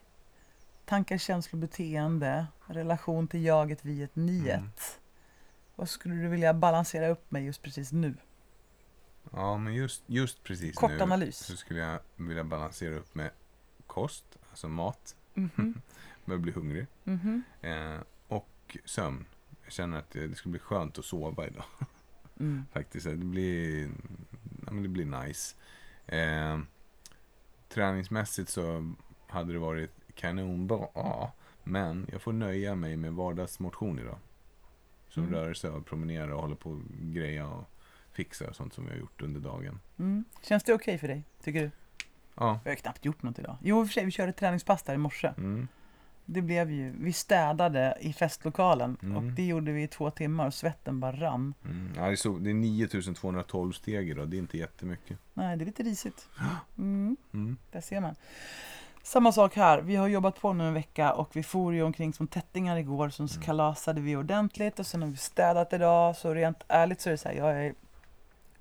[0.85, 4.49] tankar, känslor, beteende, relation till jaget, viet, niet.
[4.49, 4.70] Mm.
[5.76, 8.14] Vad skulle du vilja balansera upp med just precis nu?
[9.33, 11.37] Ja, men just, just precis Kort nu analys.
[11.39, 13.31] så skulle jag vilja balansera upp med
[13.87, 15.81] kost, alltså mat, Mhm,
[16.25, 17.99] börjar bli hungrig, mhm, eh,
[18.29, 19.25] och sömn.
[19.64, 21.64] Jag känner att det, det skulle bli skönt att sova idag.
[22.41, 22.64] mm.
[22.72, 23.91] Faktiskt, det blir,
[24.66, 25.57] ja, det blir nice.
[26.07, 26.59] Eh,
[27.68, 28.93] träningsmässigt så
[29.27, 31.31] hade det varit kanonbra,
[31.64, 34.18] men jag får nöja mig med vardagsmotion idag.
[35.09, 35.35] Som Mm.
[35.35, 37.64] rörelse och promenera och hålla på och greja och
[38.15, 39.81] fixa och sånt som vi har gjort under dagen.
[39.99, 40.25] Mm.
[40.43, 41.71] Känns det okej för dig, tycker du?
[42.35, 42.61] Ja.
[42.65, 43.57] Jag har knappt gjort något idag.
[43.62, 45.29] Jo, i och för sig, vi körde träningspass där i morse.
[45.39, 45.69] Mm.
[46.27, 49.17] Det blev ju, vi städade i festlokalen Mm.
[49.17, 51.55] och det gjorde vi i två timmar och svetten bara rann.
[51.65, 51.93] Mm.
[51.97, 55.19] Ja, det, är så, det är 9212 steg idag, det är inte jättemycket.
[55.35, 56.29] Nej, det är lite risigt.
[56.79, 57.57] Mm, Mm.
[57.73, 58.15] där ser man.
[59.03, 59.81] Samma sak här.
[59.83, 63.09] Vi har jobbat på nu en vecka och vi for ju omkring som tättingar igår.
[63.09, 63.43] Så Mm.
[63.43, 66.17] kalasade vi ordentligt och sen har vi städat idag.
[66.17, 67.75] Så rent ärligt så är det så här, jag är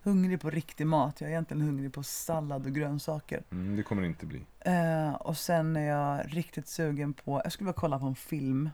[0.03, 1.21] hungrig på riktig mat.
[1.21, 3.43] Jag är egentligen hungrig på sallad och grönsaker.
[3.51, 4.41] Mm, det kommer det inte bli.
[4.59, 8.69] Eh, och sen är jag riktigt sugen på, jag skulle vilja kolla på en film.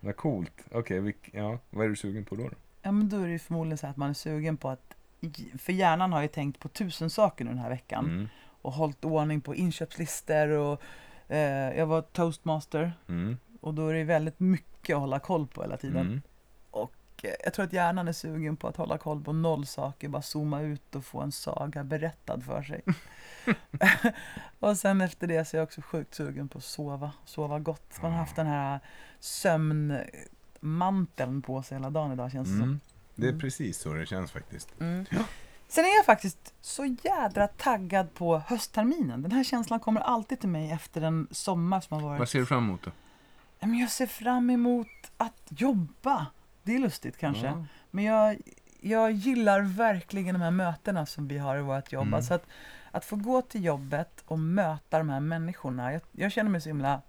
[0.00, 0.52] Vad coolt.
[0.72, 1.58] Okej, vilk- ja.
[1.70, 2.42] vad är du sugen på då?
[2.42, 2.54] då?
[2.82, 4.94] Ja men då är det förmodligen så att man är sugen på att
[5.58, 8.28] för hjärnan har ju tänkt på tusen saker den här veckan Mm.
[8.62, 10.80] och hållit ordning på inköpslistor och
[11.28, 13.36] eh, jag var toastmaster Mm.
[13.60, 16.22] och då är det väldigt mycket att hålla koll på hela tiden.
[17.44, 20.60] Jag tror att hjärnan är sugen på att hålla koll på noll saker, bara zooma
[20.60, 22.82] ut och få en saga berättad för sig.
[24.60, 28.02] och sen efter det så är jag också sjukt sugen på att sova, sova gott.
[28.02, 28.80] Man har haft den här
[30.60, 32.62] sömnmanteln på sig hela dagen idag känns det som.
[32.62, 32.80] Mm.
[33.14, 33.40] Det är Mm.
[33.40, 34.80] precis så det känns faktiskt.
[34.80, 35.06] Mm.
[35.68, 39.22] Sen är jag faktiskt så jädra taggad på höstterminen.
[39.22, 42.18] Den här känslan kommer alltid till mig efter en sommar som har varit.
[42.18, 42.90] Vad ser du fram emot då?
[43.60, 46.26] Jag ser fram emot att jobba.
[46.66, 47.46] Det är lustigt kanske.
[47.46, 47.64] Ja.
[47.90, 48.36] Men jag,
[48.80, 52.02] jag gillar verkligen de här mötena som vi har i vårt jobb.
[52.02, 52.14] Mm.
[52.14, 52.46] Alltså att,
[52.90, 55.92] att få gå till jobbet och möta de här människorna.
[55.92, 57.02] Jag, jag känner mig så himla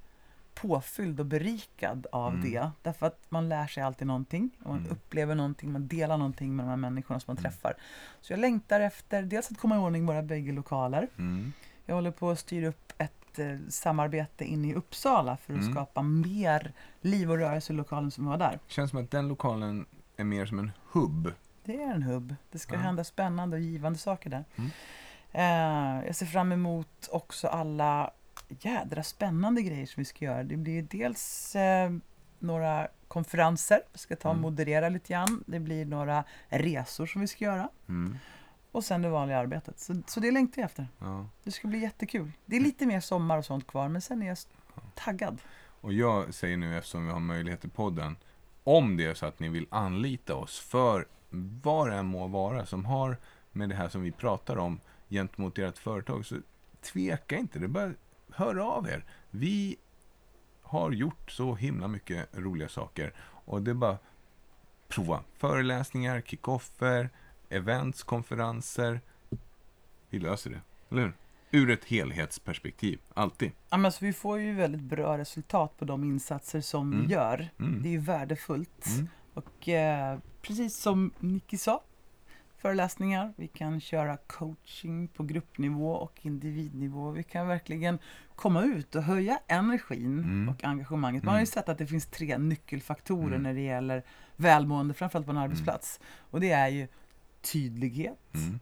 [0.53, 2.51] påfylld och berikad av Mm.
[2.51, 2.69] det.
[2.81, 4.49] Därför att man lär sig alltid någonting.
[4.63, 4.91] Och man Mm.
[4.91, 7.51] upplever någonting, man delar någonting med de här människorna som man Mm.
[7.51, 7.73] träffar.
[8.21, 11.07] Så jag längtar efter dels att komma i ordning våra bägge lokaler.
[11.17, 11.53] Mm.
[11.85, 15.73] Jag håller på att styra upp ett eh, samarbete inne i Uppsala för att Mm.
[15.73, 16.71] skapa mer
[17.01, 18.59] liv och rörelse i lokalen som vi har där.
[18.67, 19.85] Känns som att den lokalen
[20.17, 21.31] är mer som en hubb.
[21.63, 22.35] Det är en hubb.
[22.51, 22.79] Det ska Ja.
[22.79, 24.43] hända spännande och givande saker där.
[24.55, 24.71] Mm.
[25.31, 28.11] Eh, jag ser fram emot också alla
[28.49, 30.43] jädra spännande grejer som vi ska göra.
[30.43, 31.91] Det blir dels eh,
[32.39, 33.79] några konferenser.
[33.93, 34.41] Vi ska ta och Mm.
[34.41, 35.43] moderera lite grann.
[35.47, 37.69] Det blir några resor som vi ska göra.
[37.89, 38.17] Mm.
[38.71, 39.79] Och sen det vanliga arbetet.
[39.79, 40.87] Så, så det längtar jag efter.
[40.99, 41.25] Ja.
[41.43, 42.31] Det ska bli jättekul.
[42.45, 44.37] Det är lite mer sommar och sånt kvar, men sen är jag
[44.95, 45.37] taggad.
[45.81, 48.15] Och jag säger nu eftersom vi har möjlighet i podden,
[48.63, 51.07] om det är så att ni vill anlita oss för
[51.63, 53.17] vad det än må vara som har
[53.51, 56.35] med det här som vi pratar om gentemot ert företag, så
[56.81, 57.59] tveka inte.
[57.59, 57.93] Det är bara
[58.31, 59.05] hör av er.
[59.29, 59.77] Vi
[60.61, 63.97] har gjort så himla mycket roliga saker och det är bara
[64.87, 65.23] prova.
[65.37, 67.09] Föreläsningar, kickoffer,
[67.49, 69.01] events, konferenser.
[70.09, 71.13] Vi löser det, eller hur?
[71.51, 73.51] Ur ett helhetsperspektiv, alltid.
[73.69, 77.07] Ja, men alltså, vi får ju väldigt bra resultat på de insatser som Mm.
[77.07, 77.49] vi gör.
[77.59, 77.83] Mm.
[77.83, 78.85] Det är värdefullt.
[78.87, 79.07] Mm.
[79.33, 81.83] Och eh, precis som Nicky sa,
[82.57, 87.11] föreläsningar, vi kan köra coaching på gruppnivå och individnivå.
[87.11, 87.99] Vi kan verkligen
[88.35, 90.49] komma ut och höja energin Mm.
[90.49, 91.23] och engagemanget.
[91.23, 91.47] Man har ju Mm.
[91.47, 93.43] sett att det finns tre nyckelfaktorer Mm.
[93.43, 94.03] när det gäller
[94.35, 95.99] välmående, framförallt på en arbetsplats.
[96.31, 96.87] Och det är ju
[97.51, 98.59] tydlighet Mm.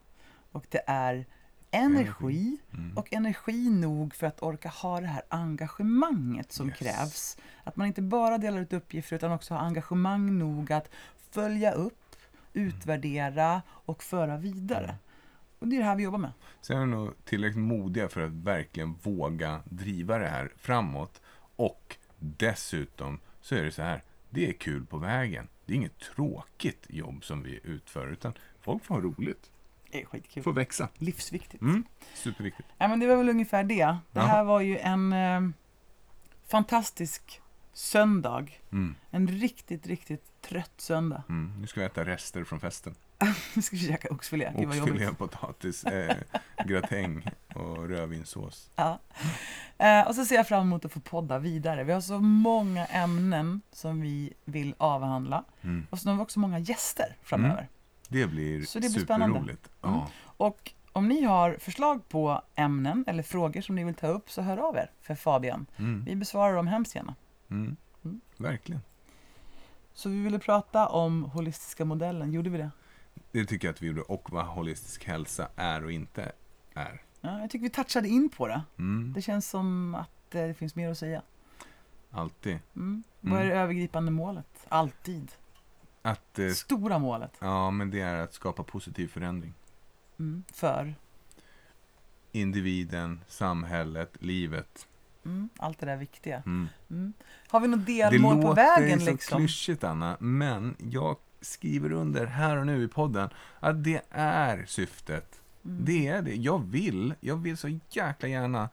[0.52, 1.26] och det är
[1.72, 2.98] energi Mm.
[2.98, 6.78] och energi nog för att orka ha det här engagemanget som Yes.
[6.78, 7.38] krävs.
[7.64, 10.90] Att man inte bara delar ut uppgifter utan också har engagemang nog att
[11.32, 12.16] följa upp,
[12.54, 14.84] utvärdera och föra vidare.
[14.84, 14.96] Mm.
[15.60, 16.32] Och det är det här vi jobbar med.
[16.62, 21.22] Sen är vi nog tillräckligt modiga för att verkligen våga driva det här framåt.
[21.56, 25.48] Och dessutom så är det så här, det är kul på vägen.
[25.66, 28.34] Det är inget tråkigt jobb som vi utför, utan
[28.66, 29.52] folk får ha roligt.
[29.92, 30.44] Det är skitkul.
[30.44, 30.90] Får växa.
[30.98, 31.62] Livsviktigt.
[31.62, 31.84] Mm.
[32.14, 32.70] Superviktigt.
[32.78, 33.98] Ja, men det var väl ungefär det.
[34.12, 35.42] Det här var ju en eh,
[36.48, 37.42] fantastisk
[37.74, 38.46] söndag.
[38.72, 38.96] Mm.
[39.12, 41.24] En riktigt, riktigt trött söndag.
[41.30, 41.54] Mm.
[41.62, 42.96] Nu ska vi äta rester från festen.
[43.56, 44.52] Nu ska vi käka oxfilé.
[44.56, 46.18] Oxfilé, potatis, eh,
[46.66, 48.72] gratäng och rödvinssås.
[48.76, 49.00] Ja.
[49.78, 51.84] Eh, och så ser jag fram emot att få podda vidare.
[51.84, 55.44] Vi har så många ämnen som vi vill avhandla.
[55.62, 55.88] Mm.
[55.90, 57.70] Och så har vi också många gäster framöver.
[58.10, 59.70] Det blir Så det blir superroligt.
[59.84, 59.96] Mm.
[59.96, 60.10] Ja.
[60.38, 64.42] Och om ni har förslag på ämnen eller frågor som ni vill ta upp så
[64.42, 65.66] hör av er för Fabian.
[65.78, 66.06] Mm.
[66.06, 67.16] Vi besvarar dem hemskt gärna.
[67.50, 67.76] Mm.
[68.06, 68.22] Mm.
[68.38, 68.82] Verkligen.
[69.94, 72.72] Så vi ville prata om holistiska modellen, gjorde vi det?
[73.32, 74.02] Det tycker jag att vi gjorde.
[74.02, 76.32] Och vad holistisk hälsa är och inte
[76.74, 77.02] är.
[77.22, 78.62] Ja, jag tycker vi touchade in på det.
[78.78, 79.14] Mm.
[79.16, 81.22] Det känns som att eh, det finns mer att säga.
[82.12, 82.60] Alltid.
[82.76, 83.04] Mm.
[83.20, 84.66] Vad är det övergripande målet?
[84.70, 85.32] Alltid.
[86.06, 87.32] Att, eh, Stora målet.
[87.40, 89.54] ja, men det är att skapa positiv förändring.
[90.20, 90.44] Mm.
[90.54, 90.96] För
[92.32, 94.88] Individen, samhället, livet.
[95.26, 95.50] mm.
[95.58, 96.44] allt det där viktiga.
[96.46, 96.68] Mm.
[96.90, 97.14] Mm.
[97.48, 99.38] Har vi något Det delmål på vägen låter så liksom?
[99.38, 103.30] klyschigt, Anna, men jag skriver under här och nu i podden
[103.60, 105.42] att det är syftet.
[105.66, 105.86] Mm.
[105.86, 106.36] Det är det.
[106.36, 108.70] Jag vill, jag vill så jäkla gärna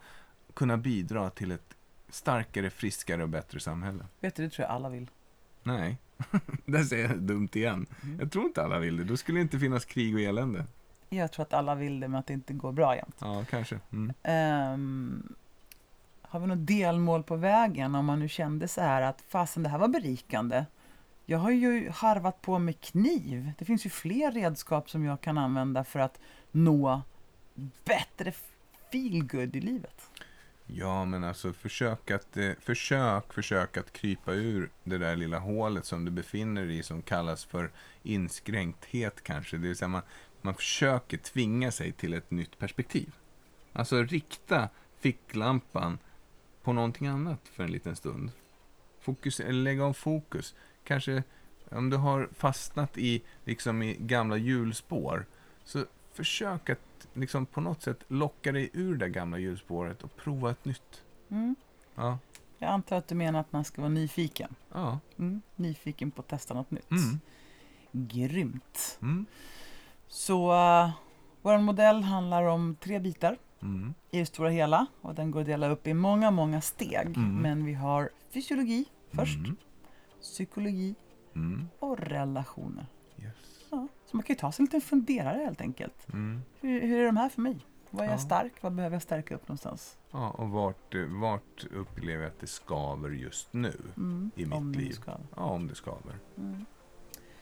[0.55, 1.75] kunna bidra till ett
[2.09, 4.07] starkare, friskare och bättre samhälle.
[4.21, 5.11] Vet du, det tror jag alla vill.
[5.63, 5.99] Nej,
[6.67, 7.87] där säger jag dumt igen.
[8.03, 8.21] Mm.
[8.21, 9.05] Jag tror inte alla vill det.
[9.05, 10.65] Då skulle det inte finnas krig och elände.
[11.09, 13.17] Jag tror att alla vill det, men att det inte går bra jämt.
[13.19, 13.79] Ja, kanske.
[13.93, 14.13] Mm.
[14.23, 15.35] Ehm,
[16.23, 19.69] har vi något delmål på vägen om man nu kände så här att fasen det
[19.69, 20.65] här var berikande.
[21.27, 23.53] Jag har ju harvat på med kniv.
[23.59, 26.21] Det finns ju fler redskap som jag kan använda för att
[26.51, 27.03] nå
[27.85, 28.33] bättre
[28.93, 30.11] feel good i livet.
[30.67, 35.85] Ja, men alltså försök att, eh, försök, försök att krypa ur det där lilla hålet
[35.85, 37.71] som du befinner dig i som kallas för
[38.03, 39.57] inskränkthet kanske.
[39.57, 40.03] Det vill säga man,
[40.41, 43.15] man försöker tvinga sig till ett nytt perspektiv.
[43.73, 44.69] Alltså rikta
[45.01, 45.99] ficklampan
[46.63, 48.31] på någonting annat för en liten stund.
[49.01, 50.55] Fokus, eller lägga om fokus.
[50.85, 51.23] Kanske
[51.71, 55.27] om du har fastnat i, liksom i gamla hjulspår
[55.65, 60.51] så försök att liksom på något sätt locka dig ur det gamla hjulspåret och prova
[60.51, 61.03] ett nytt.
[61.31, 61.57] Mm.
[61.95, 62.19] Ja,
[62.59, 64.55] Jag antar att du menar att man ska vara nyfiken.
[64.73, 64.99] ja.
[65.19, 65.43] Mm.
[65.57, 66.91] Nyfiken på att testa något nytt.
[66.91, 67.21] Mm.
[67.93, 68.99] Grymt.
[69.03, 69.27] Mm.
[70.09, 70.91] Så uh,
[71.43, 73.39] vår modell handlar om tre bitar.
[73.63, 73.95] Mm.
[74.11, 77.07] i det stora hela och den går att dela upp i många, många steg.
[77.17, 77.37] Mm.
[77.37, 79.57] Men vi har fysiologi först, Mm.
[80.21, 80.95] psykologi
[81.35, 81.69] Mm.
[81.79, 82.87] och relationer.
[83.19, 83.52] Yes.
[84.13, 86.09] Så man kan ju ta sig en liten funderare helt enkelt.
[86.13, 86.43] Mm.
[86.61, 87.59] Hur, hur är de här för mig?
[87.91, 88.19] Var är jag Ja.
[88.19, 88.53] stark?
[88.61, 89.99] Vad behöver jag stärka upp någonstans?
[90.11, 93.73] Ja, och vart, vart upplever jag att det skaver just nu?
[93.97, 94.31] Mm.
[94.37, 94.97] I mitt om liv.
[95.07, 96.15] Ja, om det skaver.
[96.39, 96.65] Mm.